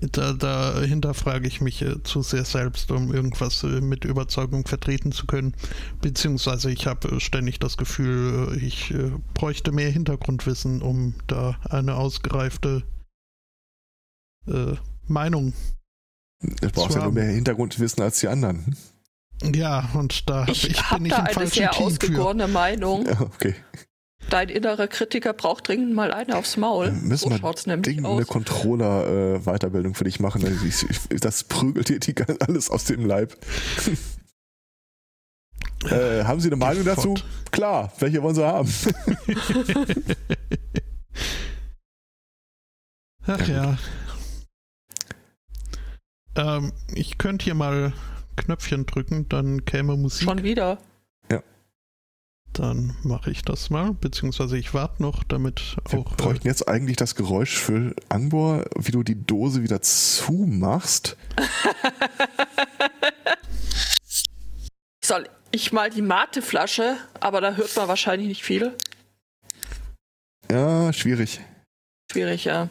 [0.00, 5.12] da, da hinterfrage ich mich äh, zu sehr selbst, um irgendwas äh, mit Überzeugung vertreten
[5.12, 5.54] zu können.
[6.00, 11.58] Beziehungsweise ich habe äh, ständig das Gefühl, äh, ich äh, bräuchte mehr Hintergrundwissen, um da
[11.68, 12.84] eine ausgereifte
[14.46, 14.74] äh,
[15.06, 15.52] Meinung.
[16.40, 18.76] Du brauchst ja nur mehr Hintergrundwissen als die anderen.
[19.42, 21.92] Ja, und da hab Ich, ich, habe bin ich da im eine sehr Team für.
[21.92, 23.06] ausgegorene Meinung.
[23.06, 23.54] Ja, okay.
[24.30, 26.86] Dein innerer Kritiker braucht dringend mal eine aufs Maul.
[26.86, 28.26] Wir müssen so schaut's nämlich Ding, eine aus.
[28.26, 30.44] Controller-Weiterbildung für dich machen.
[30.44, 33.36] Also ich, ich, das prügelt dir die, alles aus dem Leib.
[35.84, 37.14] äh, haben Sie eine Meinung dazu?
[37.50, 38.68] Klar, welche wollen Sie haben?
[43.26, 43.76] Ach Ja,
[46.36, 46.56] ja.
[46.56, 47.92] Ähm, ich könnte hier mal
[48.36, 50.24] Knöpfchen drücken, dann käme Musik.
[50.28, 50.78] Schon wieder.
[52.58, 56.10] Dann mache ich das mal, beziehungsweise ich warte noch, damit Wir auch.
[56.10, 61.16] Äh, bräuchten jetzt eigentlich das Geräusch für Angbor, wie du die Dose wieder zumachst.
[65.04, 68.76] Soll ich mal die Mateflasche, aber da hört man wahrscheinlich nicht viel.
[70.50, 71.40] Ja, schwierig.
[72.10, 72.68] Schwierig, ja.